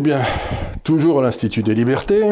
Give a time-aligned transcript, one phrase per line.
[0.00, 0.22] Eh bien,
[0.82, 2.22] toujours l'Institut des libertés.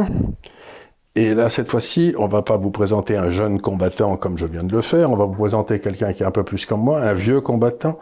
[1.15, 4.65] Et là, cette fois-ci, on va pas vous présenter un jeune combattant comme je viens
[4.65, 7.03] de le faire, on va vous présenter quelqu'un qui est un peu plus comme moi,
[7.03, 7.99] un vieux combattant.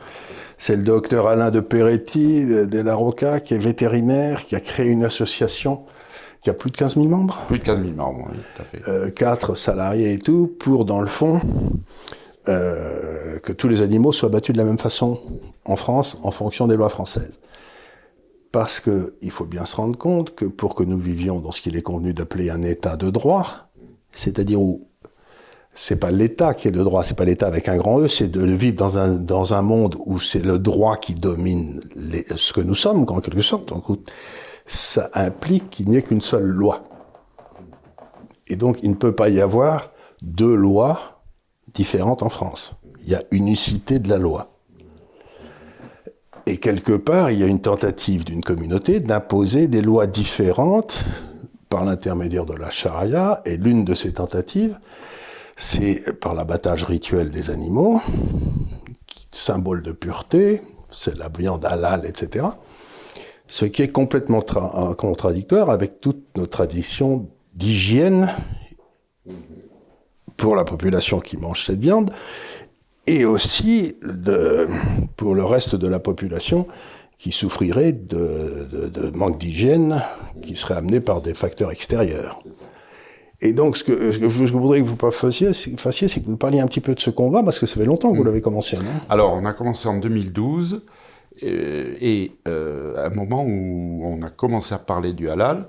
[0.57, 4.87] C'est le docteur Alain de Peretti de la Roca, qui est vétérinaire, qui a créé
[4.87, 5.81] une association
[6.43, 7.43] qui a plus de 15 000 membres.
[7.49, 8.89] Plus de 15 000 membres, oui, tout à fait.
[8.89, 11.41] Euh, quatre salariés et tout, pour, dans le fond,
[12.49, 15.19] euh, que tous les animaux soient battus de la même façon
[15.65, 17.41] en France, en fonction des lois françaises.
[18.57, 21.77] Parce qu'il faut bien se rendre compte que pour que nous vivions dans ce qu'il
[21.77, 23.69] est convenu d'appeler un état de droit,
[24.13, 24.89] c'est-à-dire où
[25.75, 28.29] c'est pas l'État qui est de droit, c'est pas l'État avec un grand E, c'est
[28.29, 31.83] de vivre dans un, dans un monde où c'est le droit qui domine
[32.35, 33.69] ce que nous sommes, en quelque sorte.
[33.69, 33.85] Donc,
[34.65, 36.85] ça implique qu'il n'y ait qu'une seule loi.
[38.47, 39.93] Et donc, il ne peut pas y avoir
[40.23, 41.21] deux lois
[41.75, 42.75] différentes en France.
[43.03, 44.56] Il y a unicité de la loi.
[46.47, 51.05] Et quelque part, il y a une tentative d'une communauté d'imposer des lois différentes
[51.69, 54.79] par l'intermédiaire de la charia, et l'une de ces tentatives,
[55.57, 58.01] c'est par l'abattage rituel des animaux,
[59.33, 62.47] symbole de pureté, c'est la viande halal, etc.
[63.49, 64.43] Ce qui est complètement
[64.97, 68.33] contradictoire avec toutes nos traditions d'hygiène
[70.37, 72.11] pour la population qui mange cette viande
[73.07, 74.69] et aussi de,
[75.17, 76.67] pour le reste de la population
[77.19, 80.03] qui souffrirait de, manque d'hygiène
[80.43, 82.43] qui serait amené par des facteurs extérieurs.
[83.41, 86.81] Et donc, ce que, je, voudrais que vous fassiez, c'est que vous parliez un petit
[86.81, 88.27] peu de ce combat, parce que ça fait longtemps que vous mm.
[88.27, 88.85] l'avez commencé, non?
[89.11, 90.83] Alors, on a commencé en 2012,
[91.43, 95.69] et, euh, à un moment où on a commencé à parler du halal,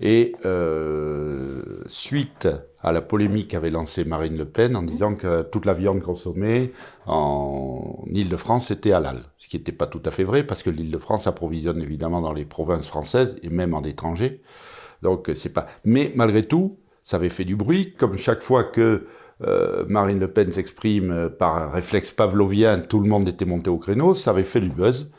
[0.00, 2.48] et euh, suite
[2.82, 6.72] à la polémique qu'avait lancée Marine Le Pen en disant que toute la viande consommée
[7.06, 9.24] en Île-de-France était halal.
[9.36, 12.44] Ce qui n'était pas tout à fait vrai parce que l'Île-de-France approvisionne évidemment dans les
[12.44, 14.42] provinces françaises et même en étranger.
[15.02, 15.66] Donc c'est pas.
[15.84, 17.94] Mais malgré tout, ça avait fait du bruit.
[17.94, 19.06] Comme chaque fois que
[19.42, 23.78] euh, Marine Le Pen s'exprime par un réflexe pavlovien, tout le monde était monté au
[23.78, 24.14] créneau.
[24.14, 25.10] Ça avait fait du buzz.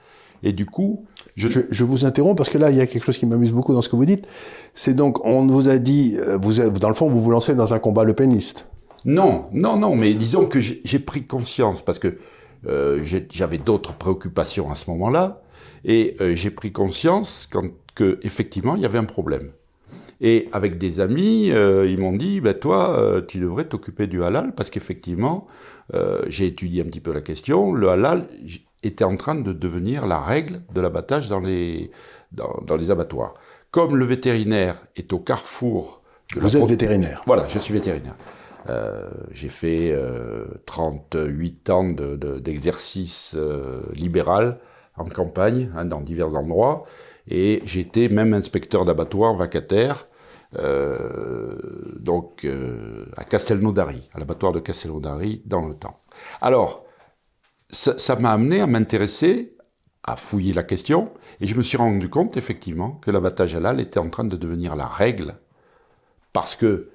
[0.43, 1.05] Et du coup,
[1.39, 1.83] je...
[1.83, 3.89] vous interromps parce que là, il y a quelque chose qui m'amuse beaucoup dans ce
[3.89, 4.27] que vous dites.
[4.73, 7.79] C'est donc, on vous a dit, euh, dans le fond, vous vous lancez dans un
[7.79, 8.67] combat le péniste.
[9.05, 12.17] Non, non, non, mais disons que j'ai pris conscience parce que
[12.67, 15.41] euh, j'avais d'autres préoccupations à ce moment-là,
[15.85, 17.63] et euh, j'ai pris conscience quand,
[17.95, 19.51] que effectivement il y avait un problème.
[20.19, 24.69] Et avec des amis, ils m'ont dit, bah, toi, tu devrais t'occuper du halal parce
[24.69, 25.47] qu'effectivement,
[26.27, 27.71] j'ai étudié un petit peu la question.
[27.71, 28.27] Le halal,
[28.83, 31.91] était en train de devenir la règle de l'abattage dans les,
[32.31, 33.33] dans, les abattoirs.
[33.71, 36.01] Comme le vétérinaire est au carrefour...
[36.35, 38.15] De Vous êtes vétérinaire Voilà, je suis vétérinaire.
[38.67, 39.97] Euh, j'ai fait
[40.65, 41.87] 38 euh, ans
[42.39, 44.59] d'exercice de, euh, libéral
[44.95, 46.85] en campagne, hein, dans divers endroits,
[47.27, 50.07] et j'étais même inspecteur d'abattoir vacataire,
[51.99, 52.45] donc
[53.15, 55.99] à Castelnaudary, à l'abattoir de Castelnaudary dans le temps.
[56.41, 56.85] Alors,
[57.69, 59.55] ça m'a amené à m'intéresser,
[60.03, 63.99] à fouiller la question, et je me suis rendu compte effectivement que l'abattage halal était
[63.99, 65.37] en train de devenir la règle,
[66.33, 66.89] parce que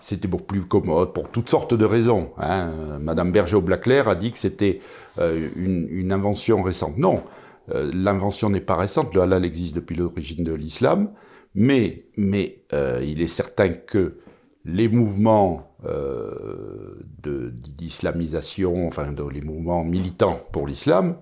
[0.00, 2.32] c'était beaucoup plus commode pour toutes sortes de raisons.
[2.38, 2.98] Hein.
[3.00, 4.80] Madame Berger-Blaclair a dit que c'était
[5.18, 6.98] euh, une, invention récente.
[6.98, 7.22] Non,
[7.70, 11.10] euh, l'invention n'est pas récente, le halal existe depuis l'origine de l'islam,
[11.54, 14.18] mais, mais euh, il est certain que
[14.64, 21.16] les mouvements euh, d'islamisation, enfin les mouvements militants pour l'islam,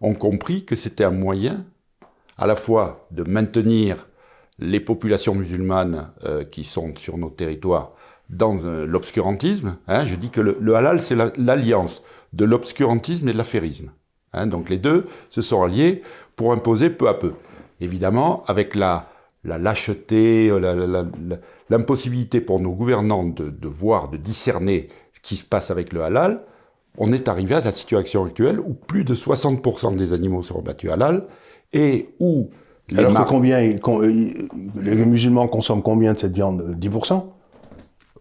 [0.00, 1.64] ont compris que c'était un moyen
[2.38, 4.08] à la fois de maintenir
[4.58, 7.92] les populations musulmanes euh, qui sont sur nos territoires
[8.30, 9.76] dans euh, l'obscurantisme.
[9.86, 12.02] Hein, je dis que le, halal, c'est l'alliance
[12.32, 13.92] de l'obscurantisme et de l'affairisme.
[14.32, 16.02] Hein, donc les deux se sont alliés
[16.36, 17.34] pour imposer peu à peu.
[17.80, 19.08] Évidemment, avec la,
[19.44, 21.04] la lâcheté, la,
[21.70, 26.42] l'impossibilité pour nos gouvernants de, voir, de discerner ce qui se passe avec le halal,
[26.96, 30.90] on est arrivé à la situation actuelle où plus de 60% des animaux sont battus
[30.90, 31.26] halal
[31.72, 32.50] et où...
[32.96, 36.76] Alors que combien, euh, les musulmans consomment combien de cette viande?
[36.80, 37.22] 10%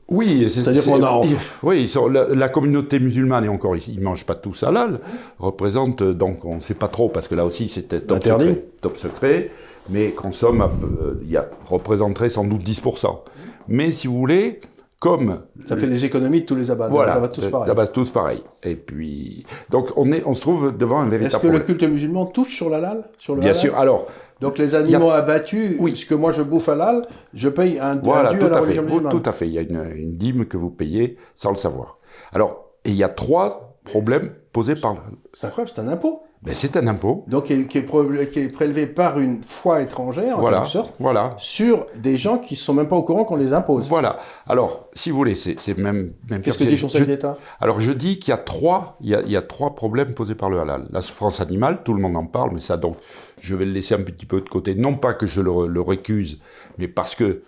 [0.10, 1.22] oui, c'est-à-dire qu'on a...
[1.64, 1.92] Oui,
[2.34, 5.02] la, communauté musulmane, et encore, ils ne mangent pas tous halal,
[5.38, 8.96] représente, donc on ne sait pas trop, parce que là aussi c'était top secret, top
[8.96, 9.52] secret,
[9.90, 10.62] mais consomme,
[11.02, 13.20] euh, il représenterait sans doute 10%.
[13.68, 14.60] Mais si vous voulez,
[15.00, 15.42] comme...
[15.66, 16.88] Ça fait des économies de tous les abats.
[16.90, 17.70] Voilà, tous pareil.
[17.70, 18.44] abattent tous pareil.
[18.64, 19.46] Et puis...
[19.70, 22.56] Donc on, est, on se trouve devant un véritable Est-ce que le culte musulman touche
[22.56, 23.76] sur l'halal sur le Bien sûr.
[23.76, 24.08] Alors...
[24.40, 25.96] Donc les animaux abattus, oui.
[25.96, 27.02] ce que moi je bouffe halal,
[27.34, 29.12] je paye un, voilà, dû à la religion musulmane.
[29.12, 29.48] Tout à fait.
[29.48, 31.98] Il y a une, une dîme que vous payez sans le savoir.
[32.34, 34.96] Alors, il y a trois problèmes posés par...
[35.34, 37.26] C'est incroyable, c'est un impôt Ben, c'est un impôt.
[37.28, 40.58] Donc qui est, qui est prélevé- qui est prélevé par une foi étrangère, en Voilà.
[40.60, 41.34] quelque sorte, Voilà.
[41.38, 43.88] sur des gens qui ne sont même pas au courant qu'on les impose.
[43.88, 44.18] Voilà.
[44.48, 47.38] Alors, si vous voulez, c'est même, même Qu'est-ce que dit le Conseil d'État?
[47.60, 50.14] Alors je dis qu'il y a trois, il y a, il y a trois problèmes
[50.14, 50.88] posés par le halal.
[50.92, 52.96] La souffrance animale, tout le monde en parle, mais ça donc
[53.42, 54.74] je vais le laisser un petit peu de côté.
[54.74, 56.40] Non pas que je le, le récuse,
[56.78, 57.44] mais parce que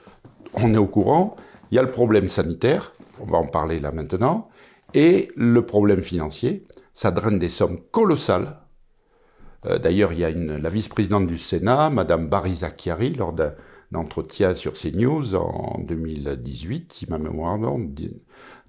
[0.56, 1.36] on est au courant.
[1.72, 2.92] Il y a le problème sanitaire,
[3.22, 4.50] on va en parler là maintenant,
[4.94, 6.66] et le problème financier.
[6.94, 8.58] Ça draine des sommes colossales.
[9.66, 13.54] Euh, D'ailleurs, il y a une, la vice-présidente du Sénat, Madame Barisa Chiari, lors d'un
[13.94, 18.12] entretien sur CNews en 2018, si ma mémoire di-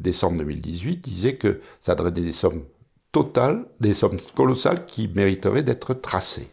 [0.00, 2.62] décembre 2018, disait que ça drainait des sommes
[3.12, 6.48] totales, des sommes colossales qui mériteraient d'être tracées.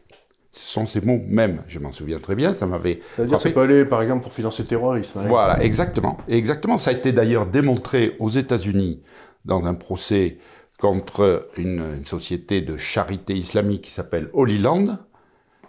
[0.52, 3.38] Ce sont ces mots même, je m'en souviens très bien, ça m'avait Ça veut dire
[3.40, 5.20] que peut aller, par exemple, pour financer le terrorisme.
[5.20, 5.28] hein.
[5.28, 6.18] Voilà, exactement.
[6.28, 9.04] Et exactement, ça a été d'ailleurs démontré aux États-Unis
[9.46, 10.38] dans un procès
[10.78, 14.98] contre une, société de charité islamique qui s'appelle Holy Land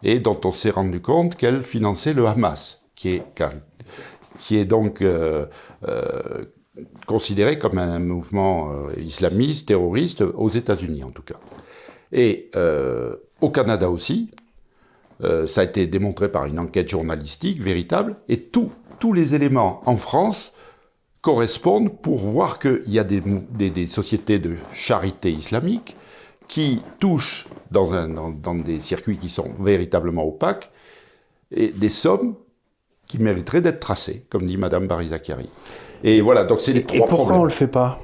[0.02, 3.24] et dont on s'est rendu compte qu'elle finançait le Hamas, qui est,
[4.38, 5.46] qui est donc euh,
[5.88, 6.44] euh,
[7.06, 11.40] considéré comme un mouvement euh, islamiste, terroriste, aux États-Unis en tout cas.
[12.12, 12.50] Et
[13.42, 14.30] au Canada aussi,
[15.20, 20.54] ça a été démontré par une enquête journalistique véritable, et tous les éléments en France
[21.32, 25.94] correspondent pour voir qu'il y a des, mou- des- des sociétés de charité islamique
[26.46, 30.70] qui touchent dans, un- dans- dans des circuits qui sont véritablement opaques
[31.54, 32.34] et des sommes
[33.06, 35.50] qui mériteraient d'être tracées, comme dit Madame Barizakari.
[36.02, 37.40] Et voilà, donc c'est les Et trois pourquoi problèmes.
[37.42, 38.00] on le fait pas?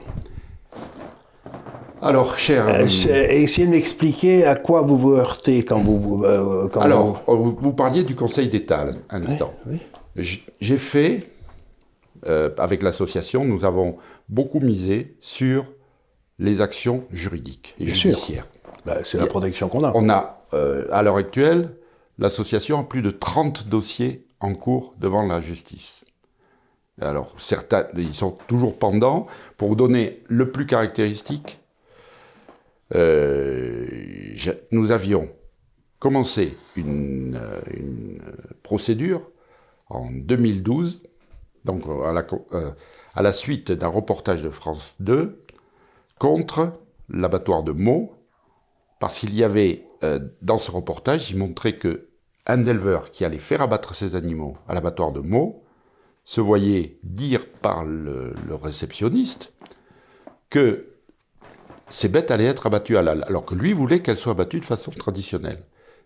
[2.02, 2.68] Alors, cher...
[2.68, 5.98] Euh, c'est- Essayez de m'expliquer à quoi vous vous heurtez quand vous...
[5.98, 9.54] vous euh, quand alors, vous, vous parliez du Conseil d'État un instant.
[9.66, 9.78] Oui.
[10.60, 11.30] J'ai fait,
[12.26, 13.98] euh, avec l'association, nous avons
[14.28, 15.66] beaucoup misé sur
[16.38, 18.46] les actions juridiques et Bien judiciaires.
[18.86, 19.92] Bah, c'est la protection qu'on a.
[19.94, 21.76] On a, euh, à l'heure actuelle,
[22.18, 26.04] l'association a plus de 30 dossiers en cours devant la justice.
[27.00, 29.26] Alors, certains, ils sont toujours pendants.
[29.56, 31.60] Pour vous donner le plus caractéristique,
[32.94, 33.86] euh,
[34.70, 35.28] nous avions
[35.98, 37.40] commencé une,
[37.72, 38.18] une,
[38.62, 39.30] procédure
[39.88, 41.02] en 2012,
[41.64, 42.70] donc euh, à la, co- euh,
[43.14, 45.40] à la suite d'un reportage de France 2,
[46.18, 46.72] contre
[47.08, 48.12] l'abattoir de Meaux,
[49.00, 52.08] parce qu'il y avait, euh, dans ce reportage, il montrait que
[52.46, 55.62] un éleveur qui allait faire abattre ses animaux à l'abattoir de Meaux
[56.24, 59.52] se voyait dire par le, réceptionniste
[60.50, 60.86] que
[61.90, 64.64] ces bêtes allaient être abattues à la, alors que lui voulait qu'elles soient abattues de
[64.64, 65.62] façon traditionnelle.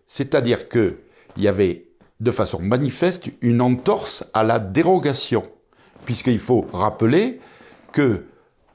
[0.07, 0.97] C'est-à-dire que
[1.37, 1.88] il y avait
[2.19, 5.43] de façon manifeste une entorse à la dérogation,
[6.05, 7.39] puisqu'il faut rappeler
[7.91, 8.25] que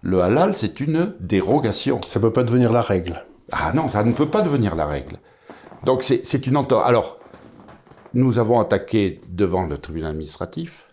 [0.03, 2.01] le halal c'est une dérogation.
[2.09, 3.25] Ça peut pas devenir la règle.
[3.53, 5.19] Ah non, ça ne peut pas devenir la règle.
[5.85, 6.87] Donc c'est c'est une entorse.
[6.87, 7.19] Alors,
[8.15, 10.87] nous avons attaqué devant le tribunal administratif.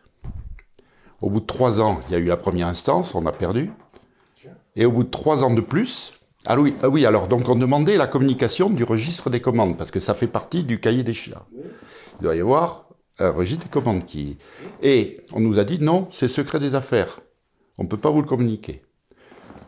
[1.22, 3.72] Au bout de trois ans, il y a eu la première instance, on a perdu.
[4.76, 6.14] Et au bout de trois ans de plus,
[6.48, 9.92] ah oui, ah oui, alors donc on demandait la communication du registre des commandes, parce
[9.92, 11.46] que ça fait partie du cahier des charges.
[12.22, 12.88] Il doit y avoir
[13.18, 14.38] un registre des commandes qui...
[14.84, 17.20] Et on nous a dit non, c'est secret des affaires.
[17.80, 18.84] On ne peut pas vous le communiquer.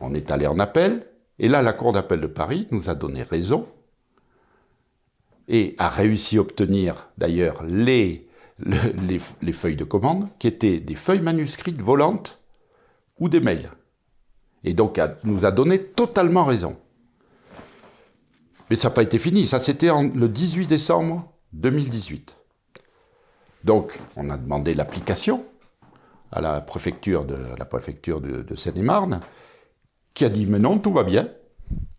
[0.02, 1.08] On est allé en appel,
[1.40, 3.68] et là, la Cour d'appel de Paris nous a donné raison
[5.48, 8.28] et a réussi à obtenir d'ailleurs les,
[8.60, 12.40] le- les, les feuilles de commande, qui étaient des feuilles manuscrites volantes
[13.18, 13.72] ou des mails.
[14.64, 16.78] Et donc, a- nous a donné totalement raison.
[18.70, 19.48] Mais ça n'a pas été fini.
[19.48, 22.36] Ça, c'était le 18 décembre 2018.
[23.64, 25.46] Donc, on a demandé l'application
[26.32, 29.22] à la préfecture de, à la préfecture de, de Seine-et-Marne,
[30.14, 31.28] qui a dit mais non, tout va bien.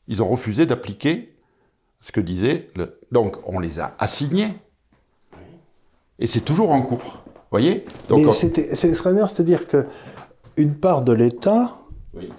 [0.08, 1.34] Ils ont refusé d'appliquer
[2.00, 3.00] ce que disait le.
[3.12, 4.48] Donc on les a assignés.
[6.18, 7.22] Et c'est toujours en cours.
[7.26, 7.84] Vous voyez?
[8.08, 9.86] Donc, Mais on- c'est extraordinaire, c'est-à-dire que
[10.56, 11.78] une part de l'État
[12.12, 12.30] Oui.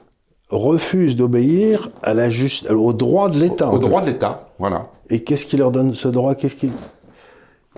[0.50, 3.70] refuse d'obéir à la juste, au droit de l'État.
[3.70, 3.88] Au fait.
[3.88, 4.92] droit de l'État, voilà.
[5.10, 6.36] Et qu'est-ce qui leur donne ce droit?
[6.36, 6.72] Qu'est-ce qui...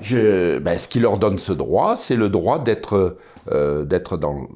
[0.02, 3.18] Je, ben, ce qui leur donne ce droit, c'est le droit d'être
[3.52, 4.48] euh, d'être dans,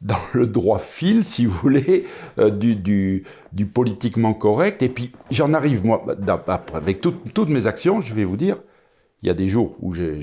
[0.00, 2.06] dans le droit fil, si vous voulez,
[2.38, 4.82] euh, du, du, du politiquement correct.
[4.82, 6.06] Et puis, j'en arrive, moi,
[6.72, 8.56] avec toutes- toutes mes actions, je vais vous dire,
[9.22, 10.18] il y a des jours où j'ai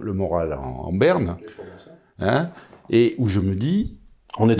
[0.00, 1.36] le moral en, en berne,
[2.18, 2.50] hein,
[2.90, 3.98] et où je me dis,
[4.38, 4.56] On est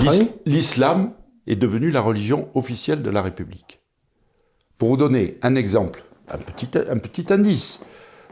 [0.47, 1.13] l'islam
[1.49, 3.81] est devenu la religion officielle de la République.
[4.79, 7.81] Pour vous donner un exemple, un petit, un petit indice,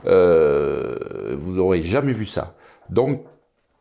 [0.06, 2.54] euh, vous n'aurez jamais vu ça.
[2.90, 3.25] Donc,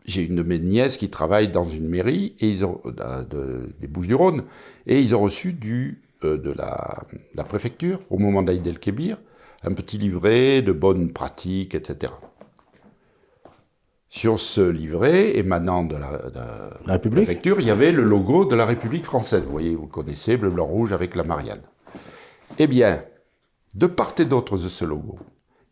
[0.05, 3.69] j'ai une de mes nièces qui travaille dans une mairie et ils ont, de- de-
[3.79, 4.43] des Bouches-du-Rhône
[4.87, 7.03] et ils ont reçu du, euh, de la,
[7.35, 9.17] la préfecture au moment d'Aïd el-Kébir
[9.63, 12.11] un petit livret de bonnes pratiques, etc.
[14.09, 18.43] Sur ce livret émanant de la, de La République préfecture, il y avait le logo
[18.45, 19.43] de la République française.
[19.45, 21.61] Vous voyez, vous connaissez, bleu, blanc, rouge avec la Marianne.
[22.59, 23.03] Eh bien,
[23.73, 25.17] de part et d'autre de ce logo,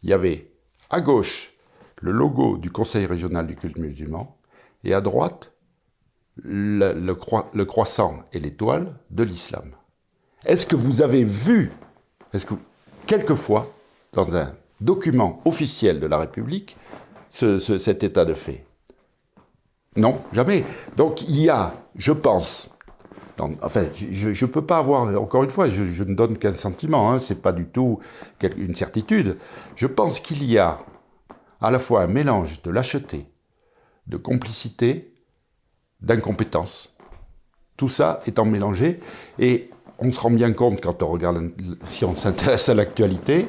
[0.03, 0.51] il y avait
[0.89, 1.53] à gauche
[2.01, 4.37] le logo du Conseil régional du culte musulman
[4.83, 5.51] et à droite
[6.37, 9.71] le, le croi- le croissant et l'étoile de l'islam.
[10.45, 11.71] Est-ce que vous avez vu,
[12.33, 12.53] est-ce que
[13.05, 13.67] quelquefois,
[14.13, 16.77] dans un document officiel de la République,
[17.29, 18.65] ce- ce- cet état de fait?
[19.97, 20.63] Non, jamais.
[20.95, 22.69] Donc il y a, je pense,
[23.39, 27.19] enfin, je ne peux pas avoir, encore une fois, je, ne donne qu'un sentiment, hein,
[27.19, 27.99] ce n'est pas du tout
[28.57, 29.37] une certitude.
[29.75, 30.79] Je pense qu'il y a
[31.61, 33.25] à la fois un mélange de lâcheté,
[34.07, 35.13] de complicité,
[36.01, 36.95] d'incompétence.
[37.77, 38.99] Tout ça étant mélangé,
[39.37, 39.69] et
[39.99, 41.51] on se rend bien compte quand on regarde,
[41.87, 43.47] si on s'intéresse à l'actualité,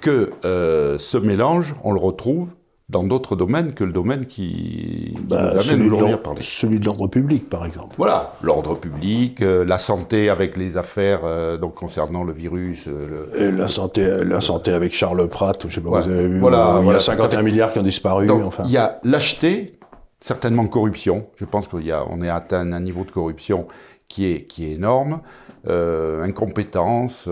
[0.00, 2.54] que euh, ce mélange, on le retrouve
[2.94, 6.40] dans d'autres domaines que le domaine qui, qui Bah, nous celui, de l'ordre, parler.
[6.42, 7.96] celui de l'ordre public, par exemple.
[7.98, 12.86] Voilà, l'ordre public, euh, la santé avec les affaires euh, donc concernant le virus.
[12.86, 16.02] euh, le- Et la santé, la santé avec Charles Pratt, je sais pas, Ouais.
[16.02, 17.44] vous avez vu, Voilà, il y a 51 tout à fait.
[17.44, 18.26] milliards qui ont disparu.
[18.26, 18.62] Donc, enfin.
[18.66, 19.76] il y a lâcheté,
[20.20, 21.26] certainement corruption.
[21.34, 21.80] Je pense qu'on
[22.22, 23.66] est atteint un niveau de corruption
[24.06, 25.20] qui est, qui est énorme.
[25.66, 27.28] Incompétence,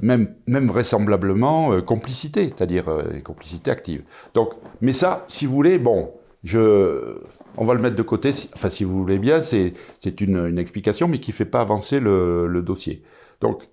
[0.00, 4.02] même, même vraisemblablement euh, complicité, c'est-à-dire euh, complicité active.
[4.34, 6.12] Donc, mais ça, si vous voulez, bon,
[6.44, 7.18] je,
[7.56, 8.32] on va le mettre de côté.
[8.32, 9.72] si- Enfin, si vous voulez bien, c'est
[10.20, 13.02] une, une explication, mais qui ne fait pas avancer le, le dossier.
[13.40, 13.68] Donc,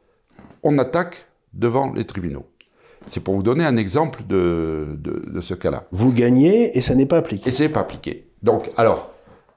[0.63, 2.45] on attaque devant les tribunaux.
[3.07, 5.87] C'est pour vous donner un exemple de, de, de ce cas-là.
[5.91, 7.49] Vous gagnez et ça n'est pas appliqué.
[7.49, 8.27] Et c'est pas appliqué.
[8.43, 9.11] Donc, alors,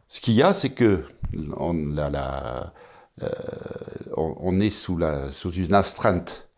[0.08, 1.00] ce qu'il y a, c'est que
[1.56, 2.72] on, la- la-
[3.22, 3.28] euh,
[4.16, 6.48] on- on est sous, la, sous une astreinte.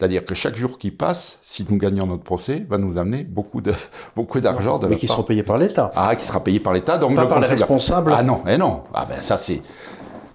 [0.00, 3.60] C'est-à-dire que chaque jour qui passe, si nous gagnons notre procès, va nous amener beaucoup
[3.60, 3.74] de
[4.16, 5.90] beaucoup d'argent de mais qui part- seront payés par l'État.
[5.94, 8.14] Ah, qui sera payé par l'État, donc Pas le par les responsables.
[8.16, 8.84] Ah non, eh non.
[8.94, 9.60] Ah ben ça c'est.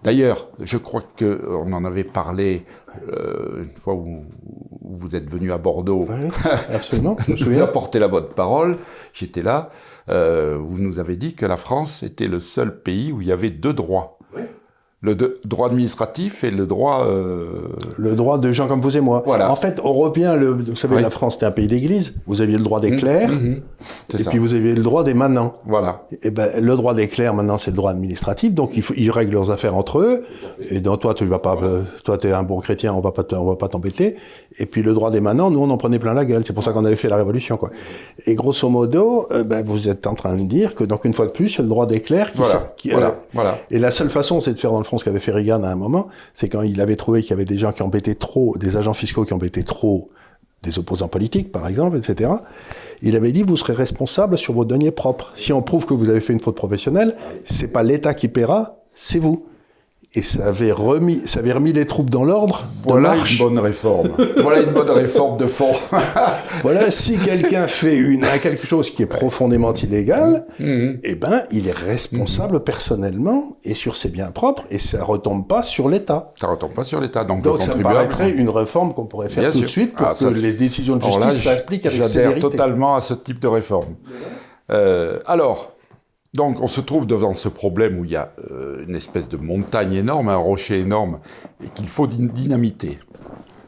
[0.04, 2.64] D'ailleurs, je crois que on en avait parlé
[3.12, 4.06] euh, une fois où,
[4.82, 6.06] où vous êtes venu à Bordeaux.
[6.08, 6.30] Oui,
[6.72, 7.64] absolument, je me Vous souviens.
[7.64, 8.78] apportez la bonne parole.
[9.14, 9.72] J'étais là.
[10.10, 13.32] Euh, vous nous avez dit que la France était le seul pays où il y
[13.32, 14.15] avait deux droits.
[15.06, 17.06] Le de- droit administratif et le droit.
[17.08, 17.46] euh,
[17.98, 19.22] Le droit de gens comme vous et moi.
[19.26, 19.52] Voilà.
[19.52, 21.02] En fait, européen, le, vous savez, Oui.
[21.02, 22.16] la France, c'était un pays d'église.
[22.26, 23.62] Vous aviez le droit des clercs, mhm,
[24.10, 24.30] c'est et ça.
[24.32, 25.54] puis vous aviez le droit des manants.
[25.66, 26.06] Voilà.
[26.24, 28.54] Et ben, le droit des clercs, maintenant, c'est le droit administratif.
[28.54, 30.24] Donc, il faut, ils règlent leurs affaires entre eux.
[30.70, 33.24] Et donc, toi, tu vas pas, euh, toi, t'es un bon chrétien, on va pas,
[33.34, 34.16] on va pas t'embêter.
[34.58, 36.44] Et puis, le droit des manants, nous, on en prenait plein la gueule.
[36.46, 37.70] C'est pour ça qu'on avait fait la révolution, quoi.
[38.26, 41.26] Et grosso modo, euh, ben, vous êtes en train de dire que, donc, une fois
[41.28, 42.74] de plus, c'est le droit des clercs qui, Voilà.
[42.78, 43.08] qui, voilà.
[43.08, 43.58] euh, voilà.
[43.70, 45.70] et la seule façon, c'est de faire dans le fond ce qu'avait fait Reagan à
[45.70, 48.56] un moment, c'est quand il avait trouvé qu'il y avait des gens qui embêtaient trop,
[48.58, 50.10] des agents fiscaux qui embêtaient trop
[50.64, 52.32] des opposants politiques, par exemple, etc.
[53.02, 55.32] Il avait dit, vous serez responsable sur vos deniers propres.
[55.36, 58.80] Si on prouve que vous avez fait une faute professionnelle, c'est pas l'État qui paiera,
[58.94, 59.46] c'est vous.
[60.18, 62.64] Et ça avait remis, ça avait remis les troupes dans l'ordre.
[62.84, 64.12] Voilà une bonne réforme.
[64.42, 65.74] voilà une bonne réforme de fond.
[66.64, 71.00] Voilà, si quelqu'un fait une, quelque chose qui est profondément illégal, Mhm.
[71.04, 75.62] eh ben, il est responsable personnellement et sur ses biens propres, et ça retombe pas
[75.64, 76.32] sur l'État.
[76.40, 77.24] Ça retombe pas sur l'État.
[77.26, 79.94] Donc, Donc le ça me paraîtrait une réforme qu'on pourrait faire Bien tout de suite
[79.96, 82.42] pour Ah, que ça, les décisions de justice s'appliquent avec J'adhère sévérité.
[82.42, 83.96] totalement à ce type de réforme.
[84.72, 85.74] Euh, alors,
[86.36, 89.38] donc, on se trouve devant ce problème où il y a euh, une espèce de
[89.38, 91.20] montagne énorme, un rocher énorme,
[91.64, 93.00] et qu'il faut dyn- dynamiter.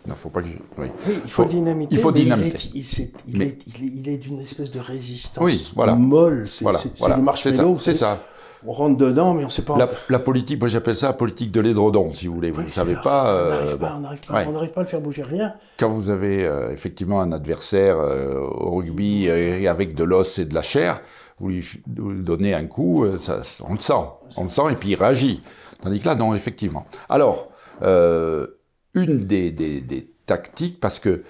[0.07, 0.53] Non, faut pas que je...
[0.81, 0.87] oui.
[1.07, 1.95] Oui, il faut Faut- dynamiter.
[1.95, 2.69] il faut dynamiter.
[2.73, 5.43] Il est, il, c'est- il Mais- est, il est- il est d'une espèce de résistance
[5.43, 5.95] Oui, voilà.
[5.95, 6.47] molle.
[6.47, 7.17] C'est Voilà, voilà.
[7.17, 7.77] marshmallow.
[7.81, 8.19] C'est ça.
[8.65, 9.77] On rentre dedans, mais on ne sait pas.
[9.77, 12.49] La, la politique, moi j'appelle ça la politique de l'édredon, si vous voulez.
[12.51, 13.23] Vous ne savez pas.
[13.25, 13.95] On euh, n'arrive pas, bon.
[13.97, 14.67] on n'arrive pas, Ouais.
[14.69, 15.53] pas à le faire bouger rien.
[15.77, 20.45] Quand vous avez euh, effectivement un adversaire euh, au rugby euh, avec de l'os et
[20.45, 21.01] de la chair,
[21.39, 23.93] vous lui, donnez un coup, euh, ça, on le sent.
[24.37, 25.41] On le sent et puis il réagit.
[25.81, 26.87] Tandis que là, non, effectivement.
[27.09, 27.49] Alors,
[27.83, 28.47] euh,
[28.93, 31.23] une des, tactiques, parce que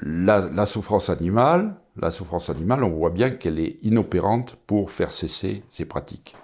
[0.00, 5.62] la, souffrance animale, la souffrance animale, on voit bien qu'elle est inopérante pour faire cesser
[5.70, 6.34] ces pratiques.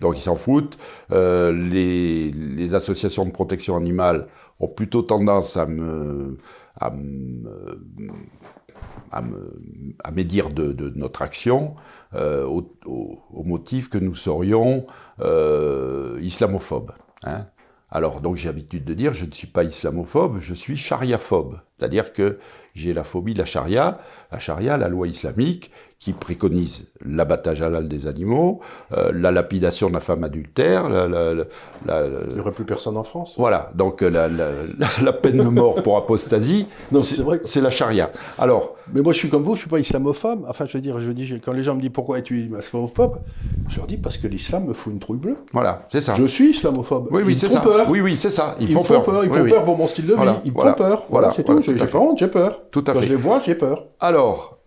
[0.00, 0.78] Donc ils s'en foutent.
[1.12, 4.26] Euh, les, associations de protection animale
[4.58, 6.38] ont plutôt tendance à me,
[9.10, 9.52] à me,
[10.02, 11.74] à me dire de, notre action
[12.14, 14.86] euh, au motif que nous serions
[15.20, 16.92] euh, islamophobes.
[17.24, 17.46] hein.
[17.94, 21.60] Alors, donc j'ai l'habitude de dire, je ne suis pas islamophobe, je suis chariaphobe.
[21.76, 22.38] C'est-à-dire que
[22.74, 24.00] j'ai la phobie de la charia.
[24.30, 25.70] La charia, la loi islamique,
[26.02, 28.58] qui préconise l'abattage halal des animaux,
[28.90, 30.88] euh, la lapidation de la femme adultère.
[30.88, 31.44] La,
[32.26, 33.34] Il n'y aurait plus personne en France.
[33.38, 34.10] Voilà, donc euh,
[35.00, 36.66] la, peine de mort pour apostasie,
[37.44, 38.10] c'est la charia.
[38.36, 40.44] Alors, mais moi je suis comme vous, je suis pas islamophobe.
[40.48, 43.20] Enfin, je veux dire, je dis, quand les gens me disent pourquoi es-tu islamophobe,
[43.68, 45.36] je leur dis parce que l'islam me fout une trouille bleue.
[45.52, 46.14] Voilà, c'est ça.
[46.16, 47.10] Je suis islamophobe.
[47.12, 47.60] Oui, oui, c'est ça.
[47.60, 47.88] Peur.
[47.88, 48.56] Oui, oui, c'est ça.
[48.58, 49.24] Ils, font, peur.
[49.24, 50.20] Ils font peur pour mon style de vie.
[50.44, 51.06] Ils me font peur.
[51.10, 51.60] Voilà, c'est tout.
[51.62, 52.62] J'ai honte, j'ai peur.
[52.72, 53.06] Tout à quand fait.
[53.06, 53.86] je les vois, j'ai peur.
[54.00, 54.61] Alors,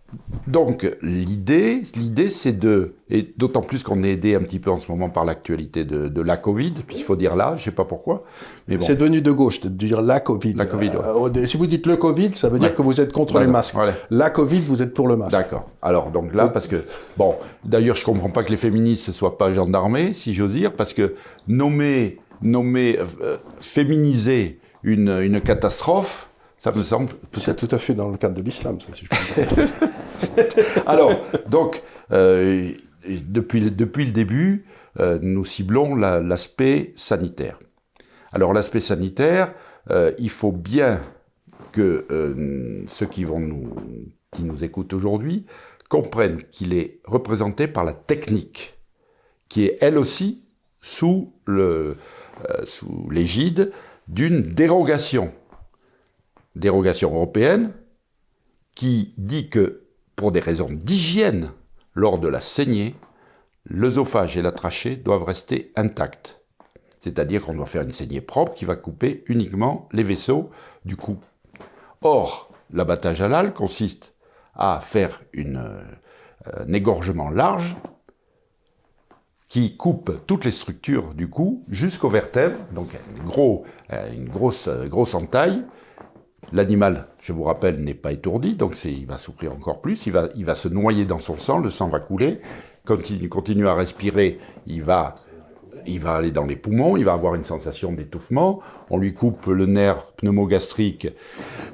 [0.46, 4.76] donc l'idée, l'idée c'est de, et d'autant plus qu'on est aidé un petit peu en
[4.76, 7.84] ce moment par l'actualité de, la Covid, puis il faut dire là, je sais pas
[7.84, 8.24] pourquoi,
[8.68, 8.84] mais bon.
[8.84, 10.54] C'est devenu de gauche de dire la Covid.
[10.54, 10.90] La Covid.
[10.94, 13.76] Euh, si vous dites le Covid, ça veut dire que vous êtes contre les masques.
[14.10, 15.32] La Covid, vous êtes pour le masque.
[15.32, 15.68] D'accord.
[15.82, 16.84] Alors donc là, parce que
[17.16, 17.34] bon,
[17.64, 20.92] d'ailleurs je comprends pas que les féministes ne soient pas gendarmés, si j'ose dire, parce
[20.92, 21.14] que
[21.48, 27.12] nommer, nommer, euh, féminiser une, une catastrophe ça me semble.
[27.32, 31.12] C'est tout à fait dans le cadre de l'islam, ça, si je peux Alors,
[31.48, 31.82] donc,
[32.12, 32.72] euh,
[33.04, 34.64] depuis, depuis le début,
[34.98, 37.58] euh, nous ciblons l'aspect sanitaire.
[38.32, 39.52] Alors, l'aspect sanitaire,
[39.90, 41.00] euh, il faut bien
[41.72, 42.06] que
[42.88, 43.74] ceux qui, vont nous,
[44.32, 45.44] qui nous écoutent aujourd'hui
[45.90, 48.78] comprennent qu'il est représenté par la technique,
[49.50, 50.42] qui est elle aussi
[50.80, 51.34] sous
[53.10, 53.72] l'égide
[54.08, 55.32] d'une dérogation
[56.56, 57.72] dérogation européenne
[58.74, 59.84] qui dit que
[60.16, 61.52] pour des raisons d'hygiène,
[61.94, 62.94] lors de la saignée,
[63.64, 66.40] l'œsophage et la trachée doivent rester intacts.
[67.00, 70.50] C'est-à-dire qu'on doit faire une saignée propre qui va couper uniquement les vaisseaux
[70.84, 71.18] du cou.
[72.02, 74.12] Or, l'abattage halal consiste
[74.54, 75.82] à faire une, euh,
[76.52, 77.76] un égorgement large
[79.48, 82.88] qui coupe toutes les structures du cou jusqu'aux vertèbres, donc
[83.24, 85.62] gros, euh, une grosse, grosse entaille,
[86.52, 90.28] L'animal, je vous rappelle, n'est pas étourdi, donc il va souffrir encore plus, il va,
[90.36, 92.40] il va se noyer dans son sang, le sang va couler.
[92.84, 95.16] Quand il continue à respirer, il va,
[95.86, 98.60] il va aller dans les poumons, il va avoir une sensation d'étouffement.
[98.90, 101.08] On lui coupe le nerf pneumogastrique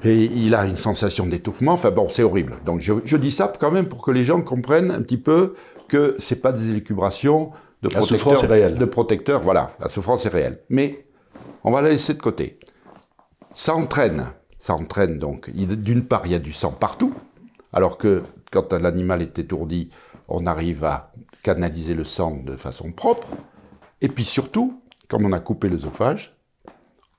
[0.04, 1.72] et il a une sensation d'étouffement.
[1.72, 2.56] Enfin bon, c'est horrible.
[2.64, 5.54] Donc je, dis ça quand même pour que les gens comprennent un petit peu
[5.88, 7.50] que c'est pas des élucubrations
[7.82, 8.72] de protecteurs.
[8.72, 10.60] De protecteurs, voilà, la souffrance est réelle.
[10.70, 11.04] Mais
[11.62, 12.58] on va la laisser de côté.
[13.52, 17.12] Ça entraîne ça entraîne donc, d'une part, il y a du sang partout,
[17.72, 18.22] alors que
[18.52, 19.90] quand l'animal est étourdi,
[20.28, 23.26] on arrive à canaliser le sang de façon propre.
[24.02, 26.36] Et puis surtout, comme on a coupé l'œsophage,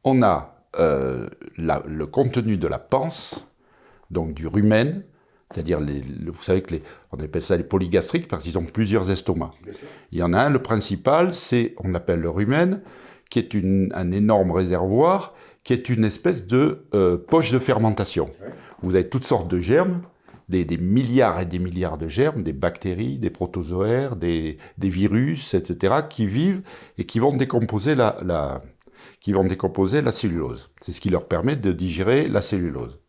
[0.05, 1.27] on a euh,
[1.57, 3.45] le contenu de la panse,
[4.09, 5.03] donc du rumen,
[5.53, 9.51] c'est-à-dire, vous savez que les, on appelle ça les polygastriques parce qu'ils ont plusieurs estomacs.
[10.13, 12.79] Il y en a un, le principal, c'est, on l'appelle le rumen,
[13.29, 13.53] qui est
[13.93, 18.29] un énorme réservoir qui est une espèce de euh, poche de fermentation.
[18.81, 20.01] Vous avez toutes sortes de germes,
[20.49, 26.25] des, milliards et des milliards de germes, des bactéries, des protozoaires, des, virus, etc., qui
[26.25, 26.61] vivent
[26.97, 28.61] et qui vont décomposer la,
[29.21, 30.69] qui vont décomposer la cellulose.
[30.81, 32.99] C'est ce qui leur permet de digérer la cellulose.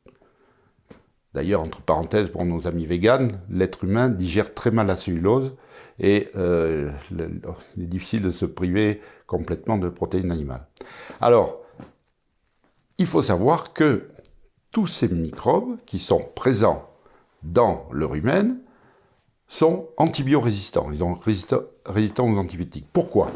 [1.35, 5.57] D'ailleurs, entre parenthèses, pour nos amis véganes, l'être humain digère très mal la cellulose
[5.99, 6.93] et euh,
[7.77, 10.67] il est difficile de se priver complètement de protéines animales.
[11.21, 11.63] Alors,
[12.99, 14.09] il faut savoir que
[14.71, 16.89] tous ces microbes qui sont présents
[17.43, 18.59] dans le rumen
[19.47, 20.91] sont antibiorésistants.
[20.91, 22.89] Ils sont résistants aux antibiotiques.
[22.93, 23.31] Pourquoi?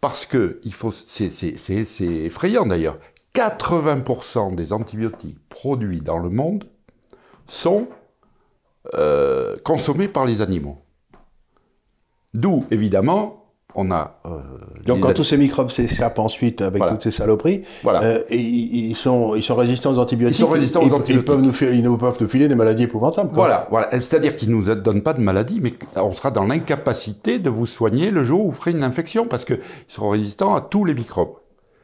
[0.00, 2.98] Parce que c'est effrayant d'ailleurs.
[3.34, 6.64] 80% des antibiotiques produits dans le monde
[7.46, 7.88] sont
[8.94, 10.78] euh, consommés par les animaux.
[12.34, 14.18] D'où, évidemment, on a.
[14.26, 14.38] Euh,
[14.86, 19.34] Donc quand tous ces microbes s'échappent ensuite avec toutes ces saloperies, euh, et, ils, sont,
[19.34, 20.38] ils sont résistants aux antibiotiques.
[20.38, 21.16] Ils sont résistants aux antibiotiques.
[21.16, 23.30] Ils peuvent, nous faire, ils peuvent nous filer des maladies épouvantables.
[23.32, 23.90] Voilà, voilà.
[23.92, 27.66] C'est-à-dire qu'ils ne nous donnent pas de maladies, mais on sera dans l'incapacité de vous
[27.66, 30.94] soigner le jour où vous ferez une infection, parce qu'ils seront résistants à tous les
[30.94, 31.34] microbes,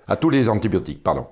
[0.09, 1.27] à tous les antibiotiques, pardon.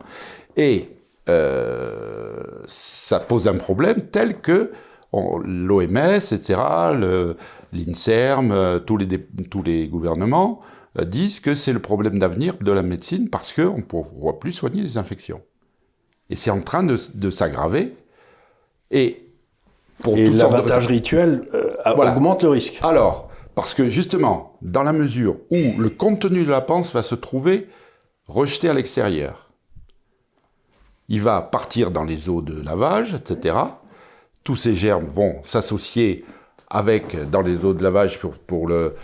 [0.57, 0.91] Et
[1.29, 4.71] euh, ça pose un problème tel que
[5.13, 6.59] l'OMS, etc.,
[7.73, 9.09] l'INSERM, euh, tous, les,
[9.51, 10.61] tous les gouvernements
[10.99, 14.53] euh, disent que c'est le problème d'avenir de la médecine parce qu'on ne pourra plus
[14.53, 15.43] soigner les infections.
[16.31, 16.97] Et c'est en train de,
[17.31, 17.95] s'aggraver.
[18.91, 19.29] Et
[20.03, 22.79] pour Et l'avantage rituel euh, augmente le risque.
[22.83, 27.15] Alors, parce que justement, dans la mesure où le contenu de la panse va se
[27.15, 27.69] trouver
[28.27, 29.51] rejeté à l'extérieur,
[31.09, 33.55] il va partir dans les eaux de lavage, etc
[34.45, 36.25] tous ces germes vont s'associer
[36.73, 38.95] avec, dans les eaux de lavage pour, le,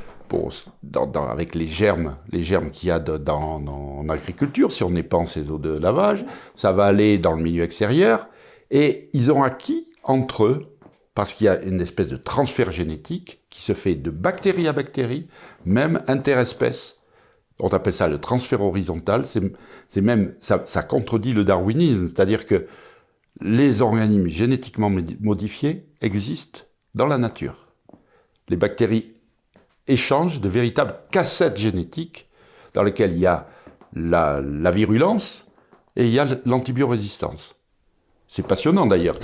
[1.14, 5.50] avec les germes, les germes qu'il y a dans, en agriculture, si on épanse ces
[5.50, 8.28] eaux de lavage, ça va aller dans le milieu extérieur,
[8.70, 10.78] et ils ont acquis entre eux,
[11.14, 14.72] parce qu'il y a une espèce de transfert génétique qui se fait de bactérie à
[14.72, 15.28] bactérie,
[15.66, 17.00] même interespèces.
[17.61, 19.24] On appelle ça le transfert horizontal.
[19.26, 22.66] C'est même ça contredit le darwinisme, c'est-à-dire que
[23.40, 26.61] les organismes génétiquement modifiés existent
[26.94, 27.68] dans la nature.
[28.48, 29.14] Les bactéries
[29.87, 32.29] échangent de véritables cassettes génétiques
[32.74, 33.46] dans lesquelles il y a
[33.94, 35.46] la, virulence
[35.96, 37.57] et il y a l'antibiorésistance.
[38.27, 39.16] C'est passionnant d'ailleurs.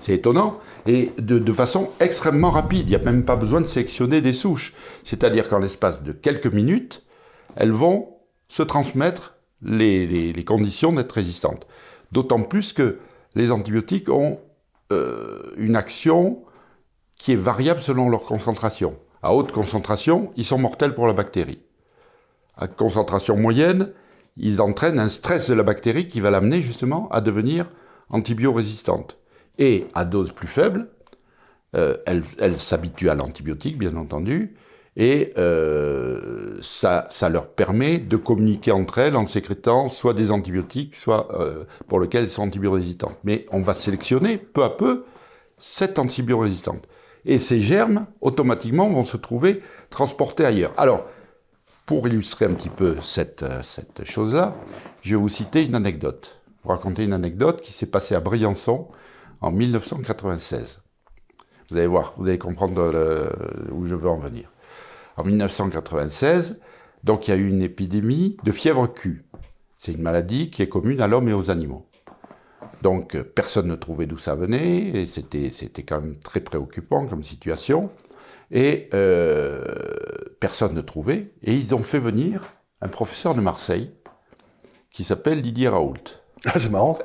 [0.00, 0.58] C'est étonnant.
[0.86, 2.88] Et de, façon extrêmement rapide.
[2.88, 4.74] Il n'y a même pas besoin de sélectionner des souches.
[5.04, 7.04] C'est-à-dire qu'en l'espace de quelques minutes,
[7.54, 8.16] elles vont
[8.48, 11.66] se transmettre les, conditions d'être résistantes.
[12.10, 12.98] D'autant plus que
[13.36, 14.40] les antibiotiques ont
[14.92, 16.42] euh, une action
[17.16, 18.98] qui est variable selon leur concentration.
[19.22, 21.60] À haute concentration, ils sont mortels pour la bactérie.
[22.56, 23.92] À concentration moyenne,
[24.36, 27.70] ils entraînent un stress de la bactérie qui va l'amener justement à devenir
[28.10, 29.18] antibiorésistante.
[29.58, 30.88] Et à dose plus faible,
[31.76, 34.54] euh, elle, s'habitue à l'antibiotique, bien entendu,
[34.98, 41.28] et euh, ça, leur permet de communiquer entre elles en sécrétant soit des antibiotiques, soit
[41.40, 43.16] euh, pour lesquels elles sont antibiorésistantes.
[43.22, 45.04] Mais on va sélectionner peu à peu
[45.56, 46.88] cette antibiorésistante
[47.24, 50.74] et ces germes, automatiquement, vont se trouver transportés ailleurs.
[50.76, 51.06] Alors,
[51.86, 54.56] pour illustrer un petit peu cette, euh, cette chose-là,
[55.02, 56.40] je vais vous citer une anecdote.
[56.64, 58.88] Vous raconter une anecdote qui s'est passée à Briançon
[59.42, 60.80] en 1996.
[61.70, 63.30] Vous allez voir, vous allez comprendre
[63.70, 64.50] où je veux en venir.
[65.18, 66.60] En 1996,
[67.02, 69.24] donc il y a eu une épidémie de fièvre Q.
[69.76, 71.88] C'est une maladie qui est commune à l'homme et aux animaux.
[72.82, 77.04] Donc euh, personne ne trouvait d'où ça venait, et c'était, c'était quand même très préoccupant
[77.08, 77.90] comme situation.
[78.52, 79.64] Et euh,
[80.38, 83.92] personne ne trouvait, et ils ont fait venir un professeur de Marseille
[84.92, 86.22] qui s'appelle Didier Raoult.
[86.44, 86.96] Ah, c'est marrant.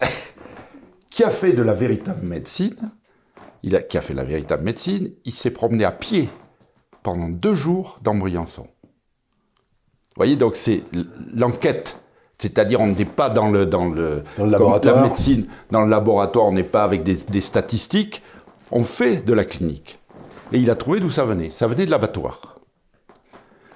[1.09, 2.91] qui a fait de la véritable médecine,
[3.63, 6.29] il a, qui a fait la véritable médecine, il s'est promené à pied
[7.03, 8.63] pendant deux jours dans Briançon.
[8.63, 10.83] Vous voyez, donc c'est
[11.33, 11.97] l'enquête
[12.43, 14.97] c'est-à-dire, on n'est pas dans le, dans le, laboratoire.
[14.97, 18.21] La médecine, dans le laboratoire, on n'est pas avec des, statistiques.
[18.69, 19.99] On fait de la clinique.
[20.51, 21.51] Et il a trouvé d'où ça venait.
[21.51, 22.59] Ça venait de l'abattoir.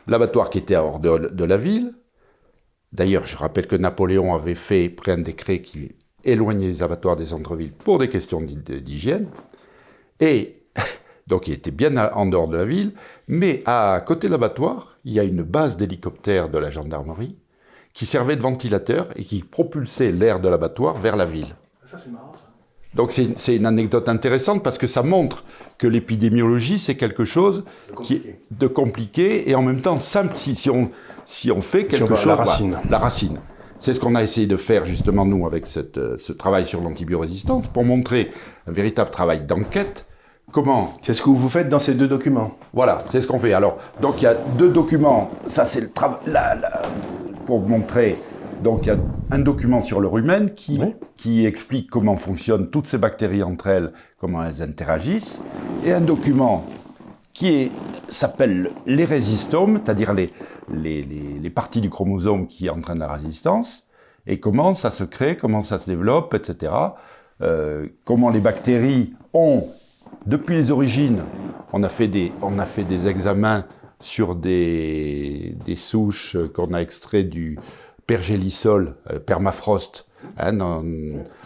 [0.08, 1.94] L'abattoir qui était hors de, de la ville.
[2.92, 7.28] D'ailleurs, je rappelle que Napoléon avait fait, pris un décret qui éloignait les abattoirs des
[7.28, 9.30] centres-villes pour des questions d'hygiène.
[10.20, 10.67] Et
[11.28, 12.94] donc, il était bien en dehors de la ville.
[13.28, 17.36] Mais à côté de l'abattoir, il y a une base d'hélicoptères de la gendarmerie
[17.94, 21.56] qui servait de ventilateur et qui propulsait l'air de l'abattoir vers la ville.
[21.90, 22.44] Ça, c'est marrant, ça.
[22.94, 25.44] Donc c'est une anecdote intéressante parce que ça montre
[25.78, 30.34] que l'épidémiologie, c'est quelque chose de qui est de compliqué et en même temps simple
[30.36, 30.90] si, si, on,
[31.26, 32.26] si on fait quelque chose.
[32.26, 32.80] La racine.
[32.90, 33.40] la racine.
[33.78, 36.82] C'est ce qu'on a essayé de faire justement nous avec cette, euh, ce travail sur
[36.82, 38.32] l'antibiorésistance pour montrer
[38.66, 40.08] un véritable travail d'enquête.
[40.52, 42.52] Comment C'est ce que vous faites dans ces deux documents.
[42.74, 43.54] Voilà, c'est ce qu'on fait.
[43.54, 45.30] Alors, donc il y a deux documents.
[45.48, 46.62] Ça, c'est le travail
[47.46, 48.18] pour montrer.
[48.64, 48.98] Donc il y a
[49.30, 50.80] un document sur le rumen qui,
[51.18, 55.42] qui explique comment fonctionnent toutes ces bactéries entre elles, comment elles interagissent,
[55.86, 56.66] et un document
[57.34, 57.72] qui
[58.08, 60.32] s'appelle les résistomes, c'est-à-dire les,
[60.74, 63.84] les, les, parties du chromosome qui entraînent la résistance,
[64.26, 66.74] et comment ça se crée, comment ça se développe, etc.
[67.44, 69.68] Euh, comment les bactéries ont,
[70.26, 71.22] depuis les origines,
[71.74, 73.66] on a fait des, on a fait des examens
[74.00, 77.58] sur des, des souches qu'on a extraites du
[78.06, 80.06] pergélisol, euh, permafrost.
[80.38, 80.58] Hein,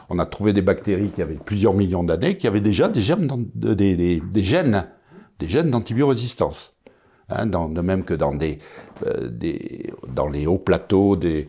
[0.10, 3.28] on a trouvé des bactéries qui avaient plusieurs millions d'années, qui avaient déjà des, germes
[3.56, 4.88] des, des, des, gènes,
[5.40, 6.74] des gènes d'antibiorésistance.
[7.30, 8.60] Hein, dans, de même que dans, des,
[9.06, 9.30] euh,
[10.08, 11.48] dans les hauts plateaux des,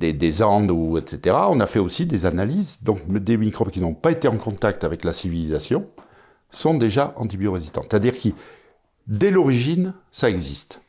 [0.00, 3.80] des, des, Andes, ou, etc., on a fait aussi des analyses, donc des microbes qui
[3.80, 5.86] n'ont pas été en contact avec la civilisation,
[6.50, 7.86] sont déjà antibiorésistantes.
[7.90, 8.30] C'est-à-dire que
[9.06, 10.80] dès l'origine, ça existe.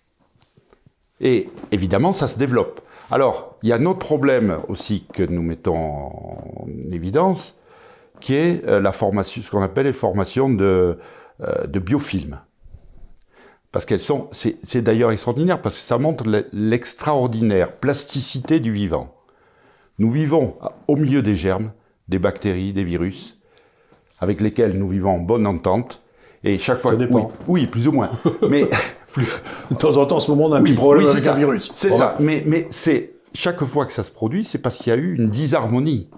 [1.19, 2.81] Et évidemment, ça se développe.
[3.11, 7.57] Alors, il y a un autre problème aussi que nous mettons en évidence,
[8.21, 10.97] qui est euh, la formation, ce qu'on appelle les formations de,
[11.41, 12.39] euh, de biofilms.
[13.71, 19.15] Parce qu'elles sont, c'est d'ailleurs extraordinaire, parce que ça montre l'extraordinaire plasticité du vivant.
[19.97, 20.55] Nous vivons
[20.87, 21.71] au milieu des germes,
[22.09, 23.37] des bactéries, des virus,
[24.19, 26.01] avec lesquels nous vivons en bonne entente.
[26.43, 26.91] Et chaque fois.
[26.91, 27.31] Ça dépend.
[27.47, 28.09] Oui, plus ou moins.
[28.49, 28.67] Mais.
[29.69, 31.71] de temps en temps, en ce moment, on a un petit problème avec un virus.
[31.73, 32.15] C'est ça.
[32.19, 35.15] Mais, mais c'est chaque fois que ça se produit, c'est parce qu'il y a eu
[35.15, 36.09] une disharmonie.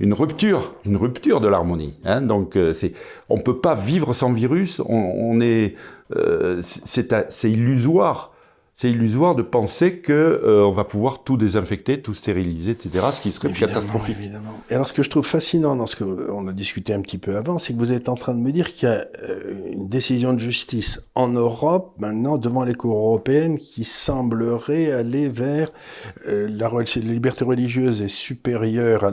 [0.00, 1.94] Une rupture, une rupture de l'harmonie.
[2.04, 2.22] Hein.
[2.22, 2.92] Donc, euh, c'est,
[3.28, 4.80] on peut pas vivre sans virus.
[4.86, 5.74] On, est,
[6.14, 8.32] euh, c'est illusoire
[8.78, 13.06] c'est illusoire de penser que euh, on va pouvoir tout désinfecter, tout stériliser, etc.
[13.10, 14.18] Ce qui serait catastrophique.
[14.18, 14.50] Évidemment.
[14.68, 17.38] Et alors, ce que je trouve fascinant dans ce qu'on a discuté un petit peu
[17.38, 19.88] avant, c'est que vous êtes en train de me dire qu'il y a euh, une
[19.88, 25.70] décision de justice en Europe maintenant devant les cours européennes qui semblerait aller vers
[26.26, 29.12] euh, la, liberté religieuse est supérieure à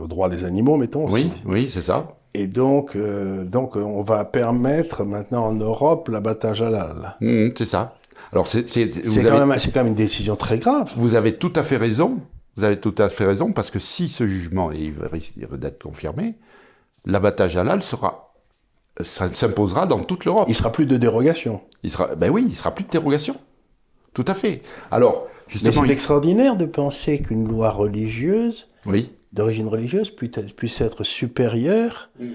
[0.00, 1.08] au droit des animaux, mettons.
[1.08, 2.08] Oui, oui, c'est ça.
[2.36, 7.16] Et donc, euh, donc, on va permettre maintenant en Europe l'abattage halal.
[7.22, 7.96] Mmh, c'est ça.
[8.30, 10.92] Alors, c'est quand, quand, même une décision très grave.
[10.96, 12.18] Vous avez tout à fait raison.
[12.56, 16.34] Vous avez tout à fait raison, parce que si ce jugement est, risque d'être confirmé,
[17.06, 18.34] l'abattage halal sera,
[19.00, 20.44] s'imposera dans toute l'Europe.
[20.48, 21.62] Il sera plus de dérogation.
[21.84, 23.36] Il sera, ben oui, il sera plus de dérogation.
[24.12, 24.60] Tout à fait.
[24.90, 25.80] Alors, justement.
[25.80, 32.28] Mais c'est extraordinaire de penser qu'une loi religieuse oui d'origine religieuse puisse être supérieure, mhm.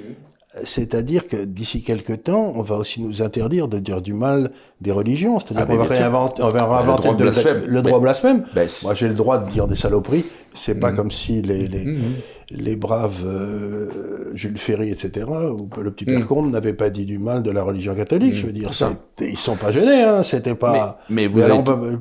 [0.63, 4.91] c'est-à-dire que d'ici quelques temps, on va aussi nous interdire de dire du mal des
[4.91, 7.65] religions, c'est-à-dire ah, qu'on va, réinventer, on va réinventer le droit blasphème.
[7.65, 8.45] Le droit blasphème.
[8.53, 10.25] Ben, Moi, j'ai le droit de dire des saloperies.
[10.53, 10.97] C'est pas mhm.
[10.97, 12.13] comme si les, les, mhm.
[12.51, 17.19] les braves euh, Jules Ferry, etc., ou le petit Père Comte n'avaient pas dit du
[17.19, 18.35] mal de la religion catholique.
[18.35, 18.69] Je veux dire,
[19.21, 20.03] ils sont pas gênés.
[20.03, 20.99] Hein, C'était pas.
[21.09, 21.41] Mais, vous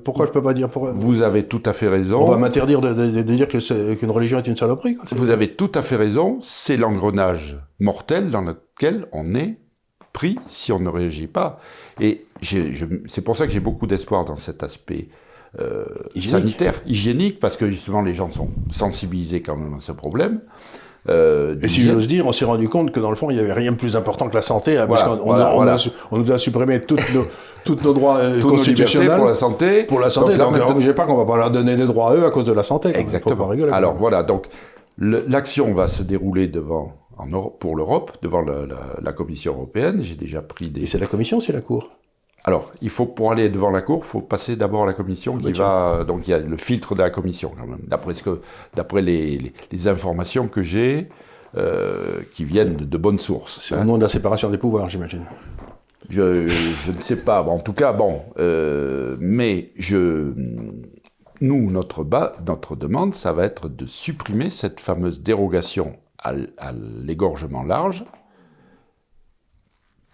[0.03, 0.87] pourquoi je peux pas dire pour...
[0.93, 2.21] Vous avez tout à fait raison.
[2.21, 4.97] On va m'interdire de, de, dire qu'une religion est une saloperie.
[4.97, 6.39] Quoi, vous avez tout à fait raison.
[6.41, 9.59] C'est l'engrenage mortel dans lequel on est
[10.13, 11.61] pris si on ne réagit pas.
[12.01, 15.09] Et c'est pour ça que j'ai beaucoup d'espoir dans cet aspect
[15.59, 15.85] euh,
[16.21, 20.41] sanitaire, hygiénique, parce que justement les gens sont sensibilisés quand même à ce problème.
[21.09, 23.41] Euh, et si j'ose dire, on s'est rendu compte que dans le fond, il n'y
[23.41, 27.15] avait rien de plus important que la santé, parce qu'on on, nous a supprimé toutes
[27.15, 27.27] nos,
[27.65, 29.83] toutes nos droits euh, constitutionnels pour la santé.
[29.85, 32.27] Pour la santé, donc, ne pas qu'on va pas leur donner des droits à eux
[32.27, 32.91] à cause de la santé.
[32.95, 33.47] Exactement.
[33.47, 34.47] Pas rigoler, Alors voilà, donc
[34.99, 36.97] l'action va se dérouler devant
[37.59, 39.99] pour l'Europe, devant la, Commission européenne.
[40.03, 40.83] J'ai déjà pris des.
[40.83, 41.91] Et c'est la Commission, c'est la Cour
[42.45, 45.37] alors, il faut pour aller devant la Cour, il faut passer d'abord à la Commission
[45.37, 46.05] qui va.
[46.05, 48.15] Donc, il y a le filtre de la Commission, quand même, d'après
[48.75, 49.53] d'après les,
[49.87, 51.09] informations que j'ai,
[51.57, 53.59] euh, qui viennent de, bonnes sources.
[53.61, 55.25] C'est au nom de la séparation des pouvoirs, j'imagine.
[56.09, 56.45] Je,
[56.91, 57.43] ne sais pas.
[57.43, 58.23] en tout cas, bon.
[58.39, 60.33] Euh, mais je.
[61.43, 66.35] Nous, notre, bas, notre demande, ça va être de supprimer cette fameuse dérogation à,
[67.03, 68.05] l'égorgement large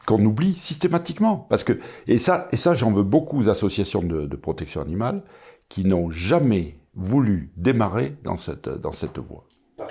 [0.07, 1.47] qu'on oublie systématiquement.
[1.51, 5.23] Parce que, et ça, et ça j'en veux beaucoup aux associations de, protection animale
[5.69, 9.45] qui n'ont jamais voulu démarrer dans cette, dans cette voie.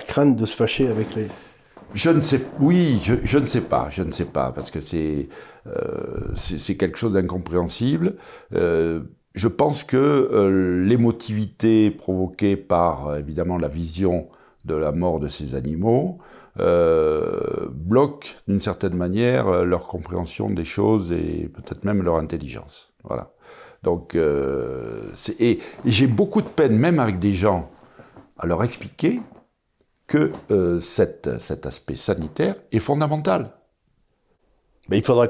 [0.08, 1.28] Crainte de se fâcher avec les...
[1.94, 5.28] Je ne sais, oui, je, ne sais pas, je ne sais pas, parce que c'est
[5.66, 8.16] euh, c'est quelque chose d'incompréhensible.
[8.54, 9.02] Euh,
[9.34, 14.28] je pense que euh, l'émotivité provoquée par évidemment la vision
[14.64, 16.18] de la mort de ces animaux
[16.58, 22.92] euh, bloquent d'une certaine manière euh, leur compréhension des choses et peut-être même leur intelligence.
[23.04, 23.32] Voilà.
[23.82, 27.70] Donc, euh, et, j'ai beaucoup de peine, même avec des gens,
[28.38, 29.20] à leur expliquer
[30.06, 31.26] que euh, cet
[31.66, 33.55] aspect sanitaire est fondamental.
[34.88, 35.26] Mais il faudra,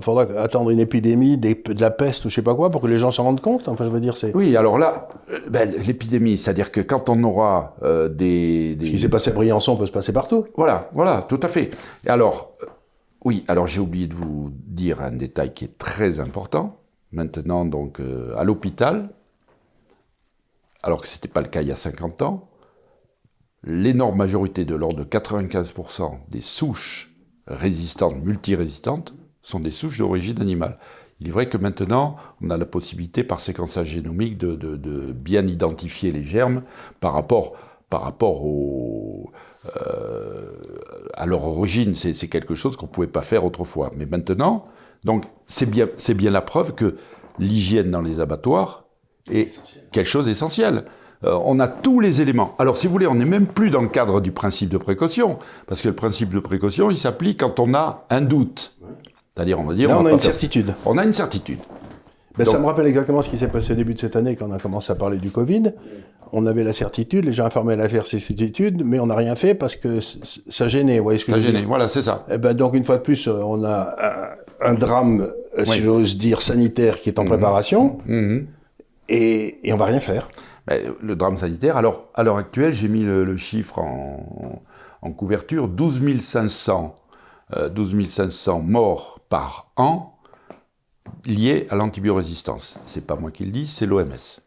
[0.00, 2.98] faudra, attendre une épidémie, de la peste ou je sais pas quoi pour que les
[2.98, 3.68] gens s'en rendent compte.
[3.68, 4.34] Enfin, je veux dire, c'est.
[4.34, 8.90] Oui, alors là, euh, ben, l'épidémie, c'est-à-dire que quand on aura euh, des, des, Ce
[8.90, 10.46] qui s'est passé à Briançon peut se passer partout.
[10.56, 11.70] Voilà, voilà, tout à fait.
[12.06, 12.66] Et alors, euh,
[13.24, 16.76] oui, alors j'ai oublié de vous dire un détail qui est très important.
[17.12, 18.00] Maintenant, donc,
[18.36, 19.08] à l'hôpital,
[20.82, 22.48] alors que ce n'était pas le cas il y a 50 ans,
[23.64, 27.07] l'énorme majorité de l'ordre de 95% des souches
[27.48, 30.78] résistantes, multirésistantes, sont des souches d'origine animale.
[31.20, 36.12] Il est vrai que maintenant, on a la possibilité, par séquençage génomique, de, bien identifier
[36.12, 36.62] les germes
[37.00, 37.56] par rapport,
[39.76, 40.52] euh,
[41.14, 41.94] à leur origine.
[41.94, 43.90] C'est quelque chose qu'on ne pouvait pas faire autrefois.
[43.96, 44.66] Mais maintenant,
[45.04, 46.96] donc c'est bien, bien la preuve que
[47.38, 48.84] l'hygiène dans les abattoirs
[49.30, 49.50] est
[49.90, 50.84] quelque chose d'essentiel.
[51.24, 52.54] Euh, on a tous les éléments.
[52.58, 55.38] Alors, si vous voulez, on n'est même plus dans le cadre du principe de précaution,
[55.66, 58.76] parce que le principe de précaution, il s'applique quand on a un doute.
[59.34, 59.88] C'est-à-dire, on va dire...
[59.88, 60.74] Là, on, a une certitude.
[60.84, 61.58] On a une certitude.
[62.36, 64.48] Ben, ça me rappelle exactement ce qui s'est passé au début de cette année, quand
[64.48, 65.72] on a commencé à parler du Covid.
[66.30, 69.74] On avait la certitude, les gens informaient la certitude, mais on n'a rien fait parce
[69.74, 70.98] que ça gênait.
[70.98, 72.26] Vous voyez ce que ça gênait, voilà, c'est ça.
[72.28, 73.94] Et eh ben, donc, une fois de plus, on a
[74.60, 75.28] un, drame,
[75.64, 77.28] si j'ose dire, sanitaire qui est en mmh.
[77.28, 78.38] préparation, mmh.
[79.08, 80.28] Et, et on va rien faire.
[81.00, 86.94] Le drame sanitaire, alors à l'heure actuelle, j'ai mis le, chiffre en, couverture, 12 500,
[87.70, 90.18] 12 500 morts par an
[91.24, 92.78] liés à l'antibiorésistance.
[92.86, 94.40] C'est pas moi qui le dis, c'est l'OMS.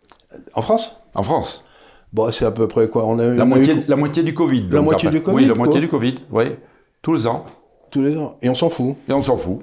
[0.53, 0.97] En France?
[1.15, 1.65] En France.
[2.13, 4.23] Bon, c'est à peu près quoi on a, la, on a moitié, eu la moitié
[4.23, 4.67] du Covid.
[4.69, 6.55] La moitié du Covid, Oui, la moitié du Covid, oui.
[7.01, 7.45] Tous les ans.
[7.89, 8.38] tous les ans.
[8.41, 8.95] Et on s'en fout.
[9.07, 9.60] Et on s'en fout.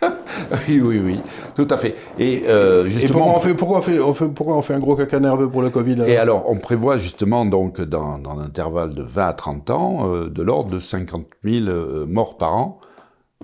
[0.02, 1.20] oui, oui, oui,
[1.54, 1.94] tout à fait.
[2.18, 4.74] Et euh, Et justement, pourquoi on, fait, pourquoi, on fait, on fait- pourquoi on fait
[4.74, 6.08] un gros caca nerveux pour le Covid alors?
[6.08, 10.08] Et alors, on prévoit justement, donc, dans, dans un intervalle de 20 à 30 ans,
[10.14, 12.80] euh, de l'ordre de 50 000 euh, morts par an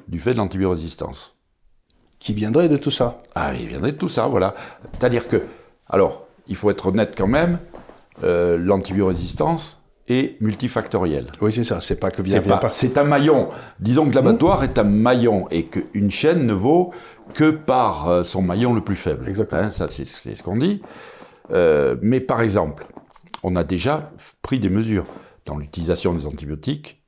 [0.08, 1.34] du fait de l'antibiorésistance.
[2.18, 4.54] Qui viendrait de tout ça Ah, il viendrait de tout ça, voilà.
[4.98, 5.42] C'est-à-dire que,
[5.88, 7.58] alors, il faut être honnête quand même,
[8.24, 11.26] euh, l'antibiorésistance est multifactorielle.
[11.42, 11.80] Oui, c'est ça.
[11.82, 12.70] C'est pas que vient, pas- pas.
[12.70, 13.48] c'est un maillon.
[13.78, 16.92] Disons que l'abattoir est un maillon et qu'une chaîne ne vaut
[17.34, 19.28] que par euh, son maillon le plus faible.
[19.28, 19.62] Exactement.
[19.62, 20.82] Hein, ça, c'est ce qu'on dit.
[21.50, 22.86] Euh, mais par exemple,
[23.42, 24.12] on a déjà
[24.42, 25.06] pris des mesures
[25.46, 27.02] dans l'utilisation des antibiotiques,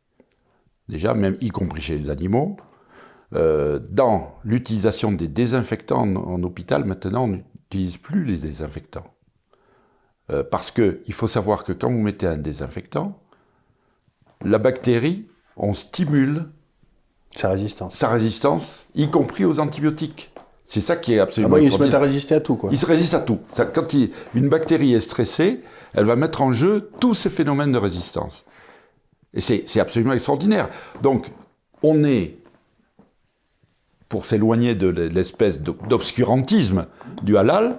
[0.88, 2.56] déjà, même y compris chez les animaux.
[3.32, 9.14] Euh, dans l'utilisation des désinfectants en, en hôpital, maintenant, on n'utilise plus les désinfectants.
[10.30, 13.20] Euh, parce qu'il faut savoir que quand vous mettez un désinfectant,
[14.44, 16.48] la bactérie, on stimule
[17.30, 17.94] Sa résistance.
[17.94, 20.30] sa résistance, y compris aux antibiotiques.
[20.66, 22.70] C'est ça qui est Ah absolument bon, ils se mettent à résister à tout, quoi.
[22.72, 23.38] Il se résiste à tout.
[23.54, 25.60] Ça, quand il- une bactérie est stressée,
[25.94, 28.44] elle va mettre en jeu tous ces phénomènes de résistance.
[29.34, 30.68] Et c'est absolument extraordinaire.
[31.02, 31.30] Donc,
[31.82, 32.36] on est,
[34.08, 36.86] pour s'éloigner de l'espèce d'o- d'obscurantisme
[37.22, 37.78] du halal,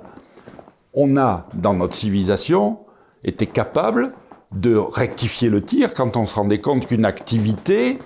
[0.93, 2.79] on a, dans notre civilisation,
[3.23, 4.13] été capable
[4.53, 7.99] de rectifier le tir quand on se rendait compte qu'une activité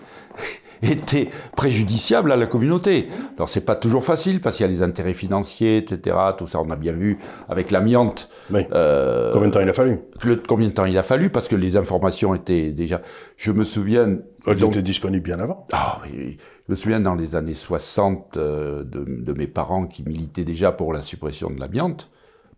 [0.83, 3.07] était préjudiciable à la communauté.
[3.38, 6.15] Alors c'est pas toujours facile parce qu'il y a les intérêts financiers, etc.
[6.38, 7.17] Tout ça, on a bien vu
[7.49, 8.29] avec l'amiante.
[8.51, 8.61] Oui.
[8.73, 9.99] euh, Combien de temps il a fallu?
[10.23, 13.01] le- combien de temps il a fallu parce que les informations étaient déjà.
[13.38, 14.17] Je me souviens.
[14.47, 15.65] Elle donc- était disponible bien avant.
[15.73, 20.03] ah, oui, je me souviens dans les années 60 euh, de, de mes parents qui
[20.03, 22.09] militaient déjà pour la suppression de l'amiante,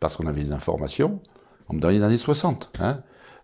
[0.01, 1.21] parce qu'on avait des informations,
[1.71, 2.71] dans les années 60.
[2.82, 2.99] Hein.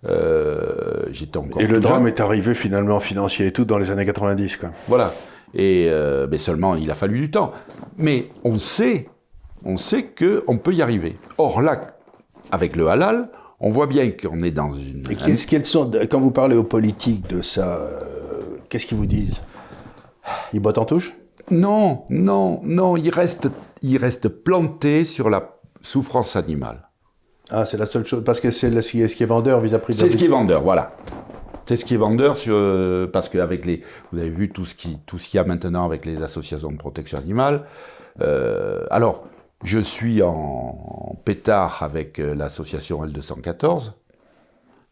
[0.06, 1.62] Euh, J'étais encore.
[1.62, 2.08] Et le drame jeune.
[2.08, 4.72] est arrivé finalement financier et tout dans les années 90, quoi.
[4.88, 5.14] Voilà.
[5.54, 7.52] Et euh, mais seulement, il a fallu du temps.
[7.98, 9.08] Mais on sait,
[9.64, 11.18] on sait qu'on peut y arriver.
[11.38, 11.88] Or là,
[12.52, 15.04] avec le halal, on voit bien qu'on est dans une.
[15.10, 18.02] Et qu'est-ce qu'elles sont, quand vous parlez aux politiques de ça, euh,
[18.70, 19.42] qu'est-ce qu'ils vous disent?
[20.54, 21.14] Ils bottent en touche?
[21.52, 23.50] Non, non, non, il reste,
[23.82, 26.90] il reste planté sur la souffrance animale.
[27.50, 30.10] Ah, c'est la seule chose, parce que c'est ce qui est, vendeur vis-à-vis de C'est
[30.10, 30.96] ce qui est vendeur, voilà.
[31.66, 34.76] C'est ce qui est vendeur sur, euh, parce qu'avec les, vous avez vu tout ce
[34.76, 37.66] qui, tout ce qu'il y a maintenant avec les associations de protection animale.
[38.22, 39.26] Euh, alors,
[39.64, 43.92] je suis en, en pétard avec euh, l'association L214,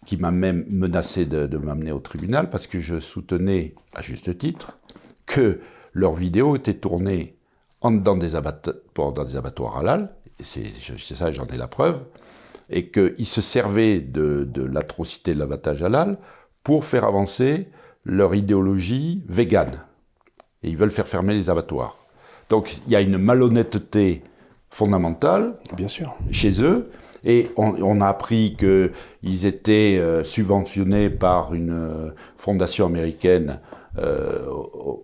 [0.05, 4.37] qui m'a même menacé de, de m'amener au tribunal parce que je soutenais, à juste
[4.37, 4.77] titre,
[5.25, 5.59] que
[5.93, 7.37] leurs vidéos étaient tournées
[7.81, 10.09] en, dans, des abatt- pour- dans des abattoirs halal,
[10.41, 10.63] c'est
[11.15, 12.01] ça, j'en ai la preuve,
[12.71, 16.17] et qu'ils se servaient de, de l'atrocité de l'abattage halal
[16.63, 17.67] pour faire avancer
[18.05, 19.83] leur idéologie végane.
[20.63, 21.97] Et ils veulent faire fermer les abattoirs.
[22.49, 24.23] Donc il y a une malhonnêteté
[24.69, 26.15] fondamentale Bien sûr.
[26.31, 26.89] chez eux.
[27.23, 33.59] Et on, on a appris qu'ils étaient euh, subventionnés par une euh, fondation américaine,
[33.97, 34.45] euh,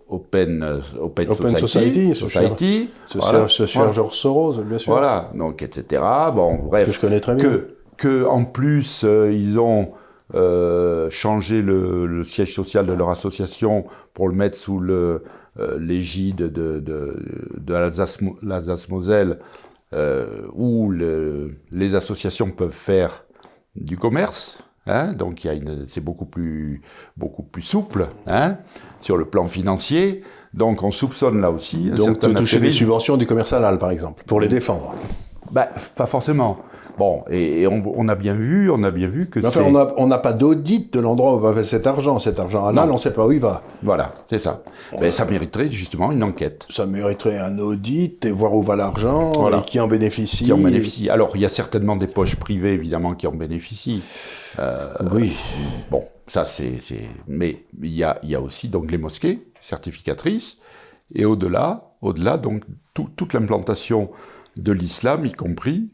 [0.08, 2.14] Open, euh, Open, Open Society.
[2.14, 3.92] Society, ce voilà, voilà.
[3.92, 4.92] George Soros, bien sûr.
[4.92, 6.02] Voilà, donc etc.
[6.34, 6.86] Bon, bref.
[6.86, 7.44] Que je connais très bien.
[7.44, 9.92] Que, que en plus, euh, ils ont
[10.34, 15.22] euh, changé le, le siège social de leur association pour le mettre sous le,
[15.78, 17.16] l'égide de, de,
[17.58, 19.38] de l'Alsace- l'Alsace-Moselle,
[20.54, 23.24] où le- les associations peuvent faire
[23.74, 24.58] du commerce.
[24.88, 25.46] Hein, donc
[25.86, 26.82] c'est beaucoup plus,
[27.16, 28.56] beaucoup plus souple hein,
[29.00, 30.22] sur le plan financier.
[30.54, 34.24] Donc on soupçonne là aussi Donc, de toucher des subventions du commerce halal, par exemple,
[34.26, 34.94] pour les défendre.
[35.50, 36.58] Bah, pas forcément.
[36.98, 39.62] Bon, et, et on, on a bien vu, on a bien vu que enfin,
[39.96, 42.18] on n'a pas d'audit de l'endroit où va cet argent.
[42.18, 43.62] Cet argent halal, on ne sait pas où il va.
[43.82, 44.62] Voilà, c'est ça.
[45.00, 49.30] Mais ça mériterait justement une enquête Ça mériterait un audit et voir où va l'argent
[49.30, 49.58] Voilà.
[49.58, 50.44] et qui en bénéficie.
[50.44, 51.08] qui en bénéficie.
[51.08, 54.02] Alors, il y a certainement des poches privées, évidemment, qui en bénéficient.
[55.12, 55.36] Oui.
[55.90, 56.78] Bon, ça, c'est...
[57.28, 60.58] Mais il y a, il y a aussi donc les mosquées certificatrices,
[61.14, 62.64] et au-delà, au-delà, donc,
[62.94, 64.10] tout- toute l'implantation
[64.56, 65.88] de l'islam, y compris,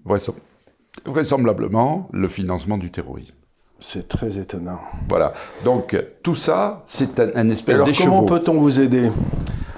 [1.07, 3.35] vraisemblablement, le financement du terrorisme.
[3.81, 4.79] C'est très étonnant.
[5.09, 5.33] Voilà.
[5.65, 9.11] Donc, tout ça, c'est un, un espèce Alors, comment peut-on vous aider?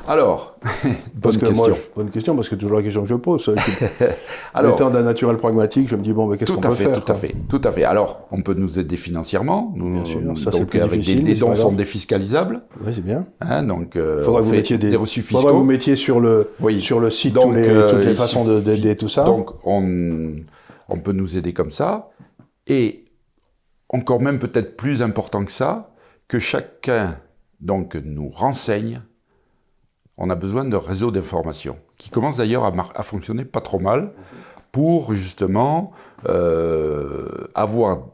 [0.08, 0.56] Alors,
[1.14, 1.56] bonne que question.
[1.56, 3.52] moi, je- bonne question, parce que c'est toujours la question que je pose.
[4.54, 7.02] Alors- étant d'un naturel pragmatique, je me dis bon, mais qu'est-ce qu'on peut fait, faire
[7.02, 7.82] tout à fait, tout à fait.
[7.82, 9.72] Alors, on peut nous aider financièrement.
[9.74, 12.62] Nous, Bien sûr, ça, c'est donc plus avec difficile, des, mais les dons sont défiscalisables.
[12.84, 13.26] Oui, c'est bien.
[13.40, 15.64] Hein, donc, euh, Faudrait on que vous mettiez des, des reçus faudrait que vous fiscaux.
[15.64, 16.80] mettiez sur le, Oui.
[16.80, 19.24] sur le site Donc, tous les- euh, toutes les façons de- d'aider tout ça.
[19.24, 20.34] Donc, on,
[20.88, 22.10] on peut nous aider comme ça.
[22.66, 23.04] Et
[23.88, 25.94] encore même peut-être plus important que ça,
[26.28, 27.18] que chacun
[27.60, 29.02] donc nous renseigne.
[30.16, 34.12] On a besoin de réseaux d'information qui commence d'ailleurs à, fonctionner pas trop mal
[34.72, 35.92] pour justement
[36.28, 38.08] euh, avoir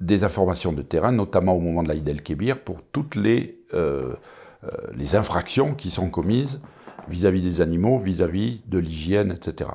[0.00, 4.14] des informations de terrain, notamment au moment de l'Aïd el-Kébir, pour toutes euh, euh,
[4.94, 6.60] les infractions qui sont commises
[7.08, 9.70] vis-à-vis des animaux, vis-à-vis de l'hygiène, etc.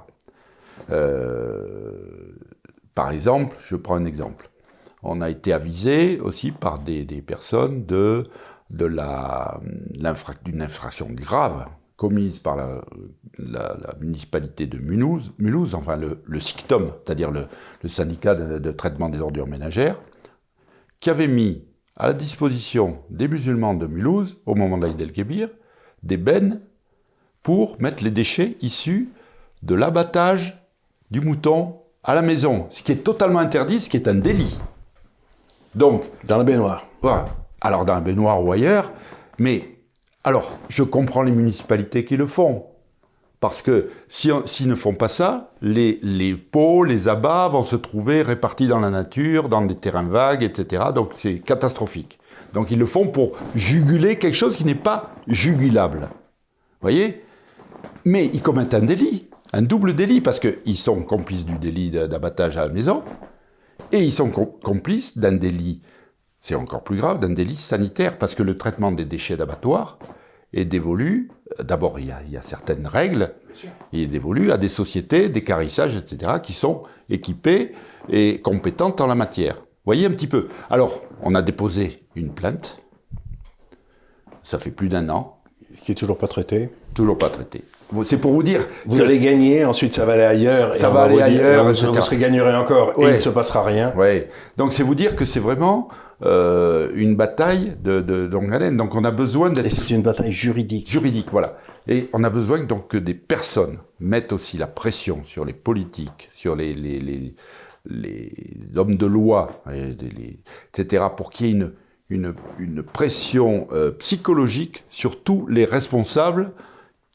[2.96, 4.50] par exemple, je prends un exemple.
[5.04, 8.30] On a été avisé aussi par des, personnes de,
[8.70, 9.00] d'une
[10.62, 11.68] infraction grave
[12.02, 12.82] commise par la,
[14.00, 17.48] municipalité de Mulhouse, Mulhouse enfin le, le SICTOM, c'est-à-dire le,
[17.88, 20.02] syndicat de, traitement des ordures ménagères,
[21.00, 21.64] qui avait mis
[21.96, 25.50] à la disposition des musulmans de Mulhouse, au moment de l'Aïd el-Kébir,
[26.02, 26.62] des bennes
[27.44, 29.10] pour mettre les déchets issus
[29.62, 30.61] de l'abattage
[31.12, 34.60] du mouton à la maison, ce qui est totalement interdit, ce qui est un délit.
[35.76, 36.88] Donc, dans la baignoire.
[37.02, 37.30] Voilà.
[37.62, 38.92] Alors dans la baignoire ou ailleurs,
[39.38, 39.72] mais
[40.24, 42.66] alors, je comprends les municipalités qui le font.
[43.40, 48.22] Parce que s'ils ne font pas ça, les, les pots, les abats vont se trouver
[48.22, 50.84] répartis dans la nature, dans des terrains vagues, etc.
[50.94, 52.20] Donc c'est catastrophique.
[52.54, 56.10] Donc ils le font pour juguler quelque chose qui n'est pas jugulable.
[56.82, 57.24] voyez?
[58.06, 62.58] Mais ils commettent un délit, un double délit, parce qu'ils sont complices du délit d'abattage
[62.58, 63.04] à la maison,
[63.92, 65.82] et ils sont complices d'un délit
[66.42, 70.00] c'est encore plus grave, d'un délit sanitaire, parce que le traitement des déchets d'abattoir
[70.54, 71.30] est dévolu,
[71.60, 73.36] euh, d'abord il, y a certaines règles,
[73.94, 77.74] il est dévolu à des sociétés, des carissages, etc., qui sont équipées
[78.10, 79.64] et compétentes en la matière.
[79.86, 80.48] Voyez un petit peu.
[80.70, 82.78] Alors, on a déposé une plainte,
[84.44, 85.38] ça fait plus d'un an.
[85.84, 87.64] Qui est toujours pas traité Toujours pas traité.
[88.04, 88.68] C'est pour vous dire.
[88.86, 90.76] Vous allez gagner, ensuite ça va aller ailleurs.
[90.76, 91.66] Ça va aller ailleurs.
[91.66, 93.94] vous, serez gagnerez encore et il ne se passera rien.
[93.98, 94.24] Oui.
[94.58, 95.90] Donc c'est vous dire que c'est vraiment
[96.24, 98.28] euh, une bataille de, de.
[98.28, 99.70] Donc on a besoin d'être.
[99.70, 100.90] C'est une bataille juridique.
[100.90, 101.58] Juridique, voilà.
[101.88, 106.30] Et on a besoin donc que des personnes mettent aussi la pression sur les politiques,
[106.34, 107.34] sur les, les, les,
[107.90, 109.64] les hommes de loi,
[110.74, 111.72] etc., pour qu'il y ait une,
[112.10, 116.52] une, une pression euh, psychologique sur tous les responsables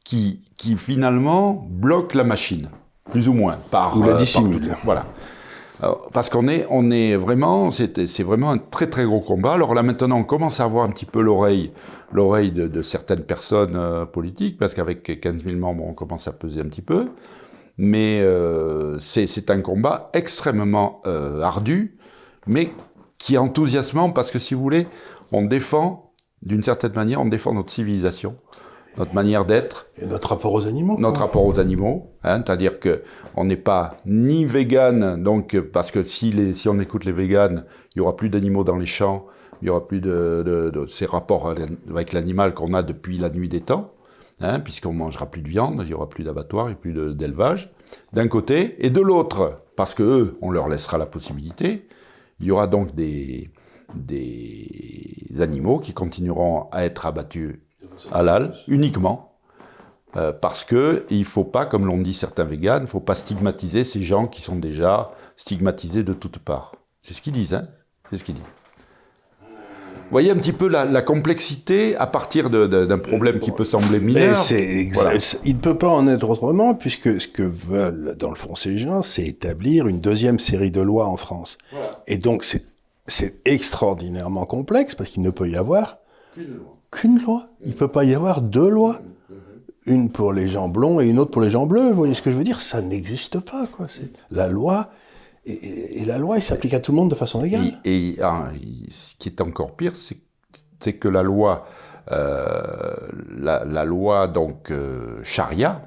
[0.07, 2.71] qui, qui finalement bloque la machine,
[3.11, 3.59] plus ou moins.
[3.71, 4.75] Par, ou la euh, dissimule.
[4.85, 5.05] voilà.
[6.13, 9.55] parce qu'on est, on est vraiment, c'est vraiment un très très gros combat.
[9.55, 11.73] Alors là maintenant, on commence à avoir un petit peu l'oreille,
[12.13, 16.61] l'oreille de, certaines personnes euh, politiques, parce qu'avec 15 000 membres, on commence à peser
[16.61, 17.09] un petit peu.
[17.77, 21.03] Mais euh, c'est un combat extrêmement
[21.43, 21.99] ardu,
[22.47, 22.71] mais
[23.19, 24.87] qui est enthousiasmant, parce que si vous voulez,
[25.33, 28.37] on défend, d'une certaine manière, on défend notre civilisation
[28.99, 29.87] notre manière d'être.
[30.01, 30.97] Et notre rapport aux animaux.
[30.99, 33.03] Notre rapport aux animaux, hein, c'est-à-dire que
[33.37, 37.65] on n'est pas ni vegan, donc parce que si, les, si on écoute les véganes,
[37.95, 39.27] il y aura plus d'animaux dans les champs,
[39.63, 41.55] il y aura plus de, ces rapports
[41.91, 43.93] avec l'animal qu'on a depuis la nuit des temps,
[44.41, 47.73] hein, puisqu'on mangera plus de viande, il y aura plus d'abattoirs, et plus d'élevage,
[48.13, 51.87] d'un côté, et de l'autre, parce que eux, on leur laissera la possibilité,
[52.41, 53.51] il y aura donc des,
[53.95, 57.61] des animaux qui continueront à être abattus
[58.13, 59.33] halal uniquement.
[60.17, 63.85] Euh, parce que il faut pas, comme l'ont dit certains véganes, il faut pas stigmatiser
[63.85, 66.73] ces gens qui sont déjà stigmatisés de toutes parts.
[67.03, 67.69] C'est ce qu'ils disent, hein
[68.11, 68.45] C'est ce qu'ils disent.
[70.07, 74.39] Vous voyez un petit peu la, complexité à partir d'un problème qui peut sembler mineur.
[74.51, 78.79] Il ne peut pas en être autrement, puisque ce que veulent, dans le fond, ces
[78.79, 81.59] gens, c'est établir une deuxième série de lois en France.
[82.07, 85.99] Et donc, c'est extraordinairement complexe, parce qu'il ne peut y avoir
[86.91, 87.49] qu'une loi.
[87.65, 89.01] Il ne peut pas y avoir deux lois.
[89.87, 91.91] Une pour les gens blonds et une autre pour les gens bleus.
[91.91, 92.61] Vous voyez ce que je veux dire?
[92.61, 93.69] Ça n'existe pas.
[93.69, 93.87] Quoi.
[94.33, 94.91] La loi,
[95.47, 97.73] et, la loi, elle s'applique à tout le monde de façon égale.
[97.85, 98.49] Et, ah,
[98.91, 101.67] ce qui est encore pire, c'est que la loi,
[102.11, 102.97] euh,
[103.39, 105.83] la, loi donc euh, charia,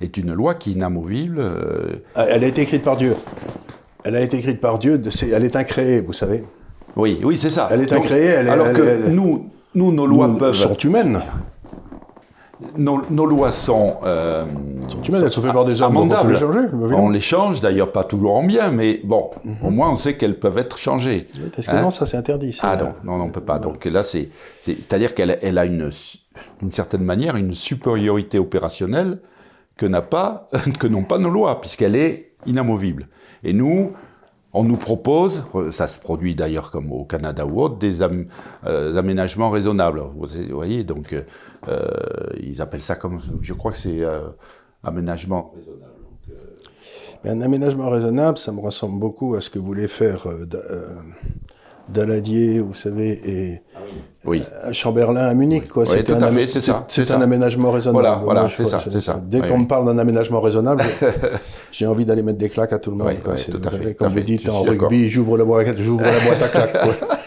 [0.00, 1.38] est une loi qui est inamovible.
[1.38, 3.14] Euh, elle a été écrite par Dieu.
[4.02, 5.00] Elle a été écrite par Dieu.
[5.32, 6.44] elle est incréée, vous savez.
[6.96, 7.68] Oui, oui, c'est ça.
[7.70, 8.26] Elle est incréée.
[8.26, 10.54] Elle alors que nous, nous, nos lois peuvent...
[10.54, 11.20] sont humaines.
[12.76, 14.44] Nos, nos, lois sont, euh,
[14.86, 15.96] sont humaines, elles sont faites par des hommes.
[15.96, 16.60] On les changer.
[16.72, 19.56] On les change, d'ailleurs pas toujours en bien, mais bon, mhm.
[19.64, 21.26] au moins on sait qu'elles peuvent être changées.
[21.56, 22.58] Parce que hein non, ça c'est interdit.
[22.62, 23.58] Ah non, non, non, on peut pas.
[23.58, 24.28] Donc là, c'est,
[24.60, 25.90] c'est-à-dire qu'elle elle a une,
[26.60, 29.20] d'une certaine manière, une supériorité opérationnelle
[29.78, 33.08] que n'a pas, que n'ont pas nos lois, puisqu'elle est inamovible.
[33.42, 33.92] Et nous,
[34.52, 39.50] on nous propose, ça se produit d'ailleurs comme au Canada ou autre, des euh, aménagements
[39.50, 40.00] raisonnables.
[40.00, 41.22] Vous voyez, donc euh,
[41.68, 41.86] euh,
[42.40, 44.02] ils appellent ça comme, je crois que c'est
[44.82, 45.92] aménagement raisonnable.
[47.24, 50.26] un aménagement raisonnable, ça me ressemble beaucoup à ce que voulait faire
[51.92, 53.62] Daladier, vous savez, et
[54.24, 54.42] Oui.
[54.62, 55.68] à Chamberlain à Munich.
[55.68, 55.84] Quoi.
[55.90, 57.20] Oui, tout un à fait, c'est ça, C'est un ça.
[57.20, 58.00] aménagement raisonnable.
[58.02, 59.20] Voilà, voilà, c'est ça, c'est ça.
[59.24, 59.62] Dès Oui, qu'on oui.
[59.62, 60.82] me parle d'un aménagement raisonnable,
[61.72, 63.08] j'ai envie d'aller mettre des claques à tout le monde.
[63.08, 63.34] Oui, quoi.
[63.34, 66.42] tout à vous fait, Comme vous dites en rugby, j'ouvre la, boîte, j'ouvre la boîte
[66.42, 66.80] à claques.
[66.82, 66.94] quoi.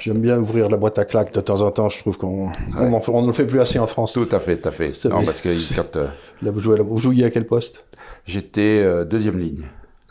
[0.00, 1.88] J'aime bien ouvrir la boîte à claques de temps en temps.
[1.88, 4.14] Je trouve qu'on on ne le fait plus assez en France.
[4.14, 4.94] Tout à fait, tout à fait.
[4.94, 6.06] Ça Non, fait- parce que quand euh,
[6.42, 7.84] Là, vous, jouez, vous jouiez à quel poste?
[8.26, 9.62] J'étais euh, deuxième ligne,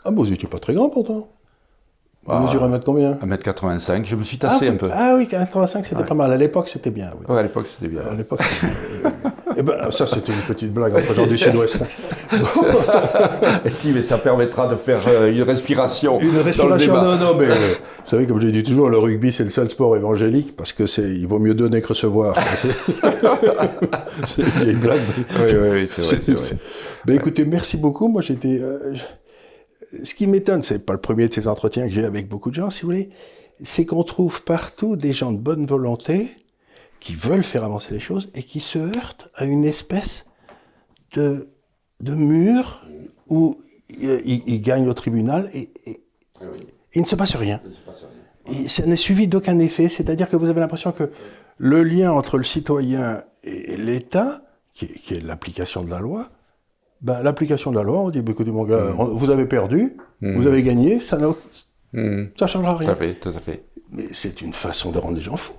[0.06, 1.28] Ah, bah, vous n'étiez pas très grand pourtant.
[2.24, 2.40] Vous Ah.
[2.40, 3.14] mesurez un mètre combien?
[3.14, 4.74] 1m85, je me suis ah, tassé oui.
[4.74, 4.88] un peu.
[4.92, 6.32] ah oui, 85, c'était pas mal.
[6.32, 7.10] À l'époque, c'était bien.
[7.18, 7.26] Oui.
[7.34, 8.02] Ouais, à l'époque, c'était bien.
[8.08, 8.40] À l'époque,
[9.56, 11.78] Eh ben, ça, c'était une petite blague entre gens du Sud-Ouest.
[13.64, 16.18] Et si, mais ça permettra de faire euh, une respiration.
[16.20, 17.04] Une dans le respiration, débat.
[17.04, 17.54] non, non, mais euh,
[18.04, 20.86] vous savez, comme je dis toujours, le rugby, c'est le seul sport évangélique parce que
[20.86, 22.34] c'est, il vaut mieux donner que recevoir.
[24.26, 25.00] C'est, une vieille blague.
[25.18, 26.56] mais- Oui, oui, oui, c'est vrai.
[27.04, 28.08] Ben, écoutez, merci beaucoup.
[28.08, 28.58] Moi, j'étais.
[28.62, 28.94] euh,
[30.04, 32.54] Ce qui m'étonne, c'est pas le premier de ces entretiens que j'ai avec beaucoup de
[32.56, 33.10] gens, si vous voulez,
[33.62, 36.28] c'est qu'on trouve partout des gens de bonne volonté
[37.00, 40.24] qui veulent faire avancer les choses et qui se heurtent à une espèce
[41.14, 41.48] de,
[42.00, 42.82] de mur
[43.28, 43.56] où
[43.90, 46.00] ils, ils gagnent au tribunal et, et-
[46.40, 47.60] Ah oui, et il ne se passe rien.
[47.66, 48.64] il se passe rien.
[48.64, 51.10] Et ça n'est suivi d'aucun effet, c'est-à-dire que vous avez l'impression que
[51.58, 56.30] le lien entre le citoyen et l'État, qui est l'application de la loi,
[57.02, 59.96] ben, l'application de la loi, on dit, ben, écoutez mon gars, on- vous avez perdu,
[60.20, 61.40] vous avez gagné, ça n'a aucun-
[61.92, 62.30] Mhm.
[62.38, 62.94] ça changera Tout à rien.
[62.94, 63.64] fait, tout à fait.
[63.90, 65.52] Mais c'est une façon de rendre les gens fous.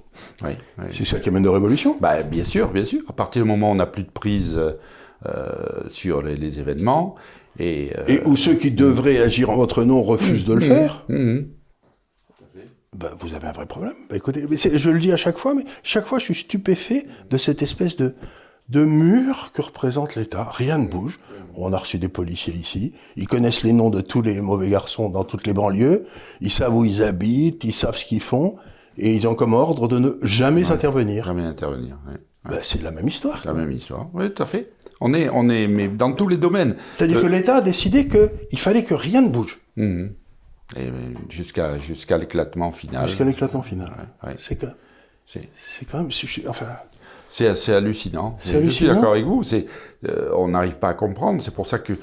[0.43, 0.85] Oui, oui.
[0.89, 1.97] C'est ça qui amène de révolution.
[2.01, 3.01] Bah, bien sûr, bien sûr.
[3.07, 4.59] À partir du moment où on n'a plus de prise
[5.25, 7.15] euh, sur les, les événements,
[7.59, 11.05] et, euh, Et où ceux qui devraient agir en votre nom refusent de le faire,
[12.95, 13.93] ben, vous avez un vrai problème.
[14.09, 17.05] Ben, écoutez, mais je le dis à chaque fois, mais chaque fois je suis stupéfait
[17.29, 18.15] de cette espèce de,
[18.69, 20.49] de mur que représente l'État.
[20.51, 21.19] Rien ne bouge.
[21.55, 22.93] On a reçu des policiers ici.
[23.15, 26.05] Ils connaissent les noms de tous les mauvais garçons dans toutes les banlieues.
[26.41, 28.55] Ils savent où ils habitent, ils savent ce qu'ils font.
[28.97, 31.25] Et ils ont comme ordre de ne jamais intervenir.
[31.25, 31.97] jamais intervenir.
[32.45, 33.41] Ben, c'est la même histoire.
[33.45, 34.09] La même histoire.
[34.13, 34.73] Oui, tout à fait.
[34.99, 36.75] On est, on est, mais dans tous les domaines.
[36.97, 39.61] C'est-à-dire que l'État a décidé qu'il fallait que rien ne bouge.
[39.77, 39.81] Et,
[40.77, 40.91] euh,
[41.29, 43.05] jusqu'à jusqu'à l'éclatement final.
[43.05, 43.89] jusqu'à l'éclatement final.
[44.23, 44.35] Ouais, ouais.
[44.37, 44.57] C'est
[45.25, 46.09] c'est quand même...
[46.47, 46.65] Enfin,
[47.35, 48.37] C'est assez hallucinant.
[48.37, 48.93] Et Je suis hallucinant.
[48.93, 49.41] d'accord avec vous.
[49.53, 51.41] Euh, on n'arrive pas à comprendre.
[51.41, 51.93] C'est pour ça que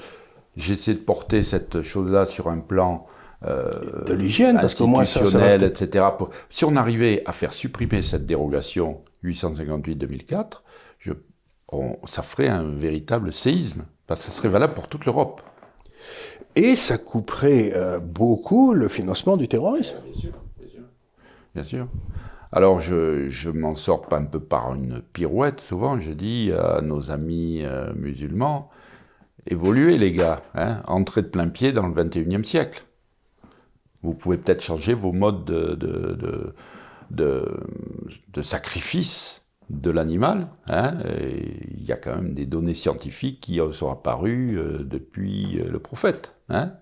[0.57, 3.07] j'essaie de porter cette chose-là sur un plan
[3.47, 3.69] euh,
[4.05, 6.05] de l'hygiène, parce qu'au moins ça, ça va etc.
[6.17, 10.63] Pour- Si on arrivait à faire supprimer cette dérogation 858-2004,
[10.99, 11.13] je-
[11.71, 13.85] on- ça ferait un véritable séisme.
[14.07, 15.41] Parce que ça serait valable pour toute l'Europe.
[16.57, 19.95] Et ça couperait euh, beaucoup le financement du terrorisme.
[20.03, 20.81] Bien sûr, bien sûr.
[21.55, 21.87] Bien sûr.
[22.53, 25.99] Alors, je, m'en sors un peu par une pirouette, souvent.
[25.99, 28.69] Je dis à nos amis euh, musulmans,
[29.47, 32.85] évoluez les gars, hein, entrez de plein pied dans le 21e siècle.
[34.03, 36.53] Vous pouvez peut-être changer vos modes de, de,
[37.11, 40.47] de, sacrifice de l'animal.
[40.67, 40.97] hein,
[41.77, 45.79] Il y a quand même des données scientifiques qui sont apparues euh, depuis euh, le
[45.79, 46.35] prophète.
[46.49, 46.73] hein.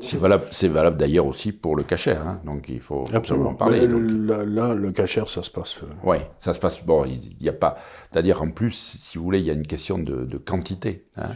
[0.00, 3.50] C'est valable, valable d'ailleurs aussi pour le cachère, hein, donc il faut, faut Absolument.
[3.50, 3.86] en parler.
[3.86, 5.76] Là, là, le cachère, ça se passe.
[5.82, 6.84] euh, Oui, ça se passe.
[6.84, 7.76] Bon, il n'y a pas.
[8.10, 11.06] C'est-à-dire, en plus, si vous voulez, il y a une question de, de quantité.
[11.16, 11.30] hein.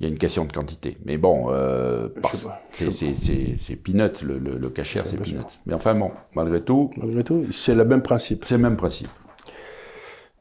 [0.00, 0.98] Il y a une question de quantité.
[1.04, 2.08] Mais bon, euh,
[2.70, 5.40] c'est peanuts, le, le, le cachère, c'est peanuts.
[5.64, 8.44] Mais enfin, bon, malgré tout, Malgré tout, c'est le même principe.
[8.44, 9.08] c'est le même principe.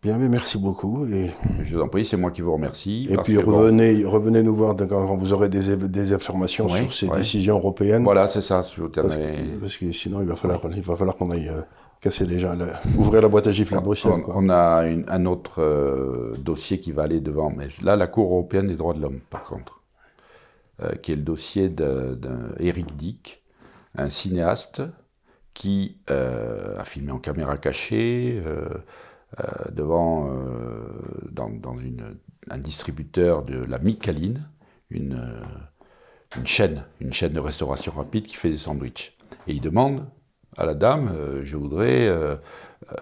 [0.06, 1.08] Bien, mais merci beaucoup.
[1.08, 1.32] Et,
[1.64, 3.08] Je vous en prie, c'est moi qui vous remercie.
[3.10, 6.94] et puis bon, revenez, revenez nous voir quand vous aurez des, des informations Oui, sur
[6.94, 8.04] ces décisions européennes.
[8.04, 8.62] voilà, c'est ça.
[8.62, 11.50] si vous Parce, que, parce que sinon, il va falloir, il va falloir qu'on aille
[11.50, 11.62] euh,
[12.02, 12.56] casser les gens,
[13.00, 14.12] ouvrir la boîte à gifles à Bruxelles.
[14.16, 14.36] On, quoi.
[14.38, 18.32] on a une- un autre euh, dossier qui va aller devant, mais là, la Cour
[18.32, 19.82] européenne des droits de l'homme, par contre,
[20.84, 23.42] euh, qui est le dossier de- d'un Eric Dick,
[23.98, 24.84] un cinéaste
[25.56, 28.40] qui a filmé en caméra cachée
[29.72, 30.88] devant euh,
[31.32, 32.18] dans, dans une-
[32.50, 34.48] un distributeur de la Micaline,
[34.90, 35.42] une, euh,
[36.38, 39.18] une chaîne, une chaîne de restauration rapide qui fait des sandwichs.
[39.48, 40.06] Et il demande
[40.58, 42.36] à la dame, euh, je voudrais euh,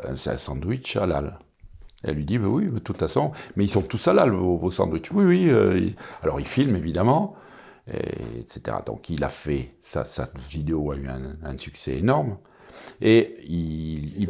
[0.05, 1.39] un, un sandwich halal.
[2.03, 4.71] Elle lui dit, bah oui, de toute façon, mais ils sont tous halal, vos, vos
[4.71, 5.11] sandwichs.
[5.11, 5.49] Oui, oui.
[5.49, 5.89] euh,
[6.21, 7.35] Alors il filme, évidemment,
[7.91, 8.77] et- etc.
[8.85, 12.37] Donc il a fait, sa, sa vidéo a eu un, un succès énorme.
[13.01, 14.29] Et il, il,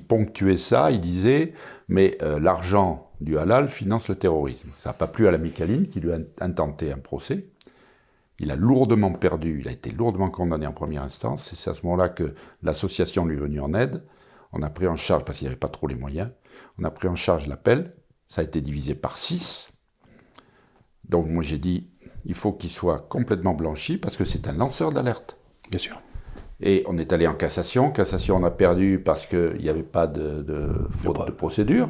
[0.00, 1.52] ponctuait ça, il disait,
[1.88, 4.70] mais euh, l'argent du halal finance le terrorisme.
[4.76, 7.48] Ça n'a pas plu à la Micaline qui lui a intenté un procès.
[8.38, 11.82] Il a lourdement perdu, il a été lourdement condamné en première instance, c'est à ce
[11.84, 14.02] moment-là que l'association lui est venue en aide.
[14.52, 16.30] On a pris en charge, parce qu'il n'y avait pas trop les moyens,
[16.78, 17.94] on a pris en charge l'appel,
[18.28, 19.70] ça a été divisé par 6.
[21.08, 21.90] Donc moi j'ai dit,
[22.24, 25.36] il faut qu'il soit complètement blanchi, parce que c'est un lanceur d'alerte.
[25.70, 26.02] Bien sûr.
[26.62, 27.90] Et on est allé en cassation.
[27.90, 31.88] Cassation, on a perdu parce qu'il n'y avait pas de, de faute de procédure.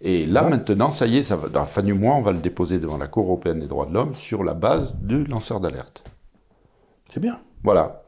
[0.00, 2.38] Et là, maintenant, ça y est, ça va, la fin du mois, on va le
[2.38, 6.04] déposer devant la Cour européenne des droits de l'homme sur la base du lanceur d'alerte.
[7.04, 7.38] C'est bien.
[7.64, 8.02] Voilà.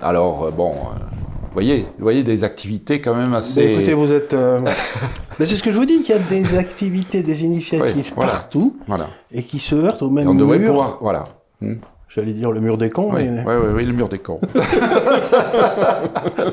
[0.00, 3.60] Alors, euh, bon, euh, vous voyez, voyez des activités quand même assez...
[3.66, 4.32] Mais écoutez, vous êtes...
[4.32, 4.60] euh,
[5.38, 8.32] mais c'est ce que je vous dis, qu'il y a des activités, des initiatives voilà.
[8.32, 9.08] partout, Voilà.
[9.30, 10.98] et qui se heurtent au même Et on devrait pouvoir...
[11.02, 11.24] Voilà.
[11.60, 11.74] Hmm.
[12.12, 13.44] J'allais dire le mur des cons, Oui, mais...
[13.46, 14.40] oui, oui, oui, le mur des cons.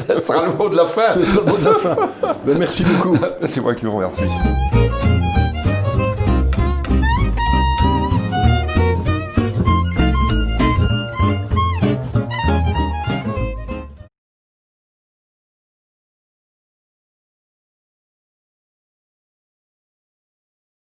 [0.08, 1.10] Ce sera le mot de la fin.
[1.10, 1.96] Ce sera le mot de la fin.
[2.46, 3.18] Ben, merci beaucoup.
[3.44, 4.22] C'est moi qui vous remercie.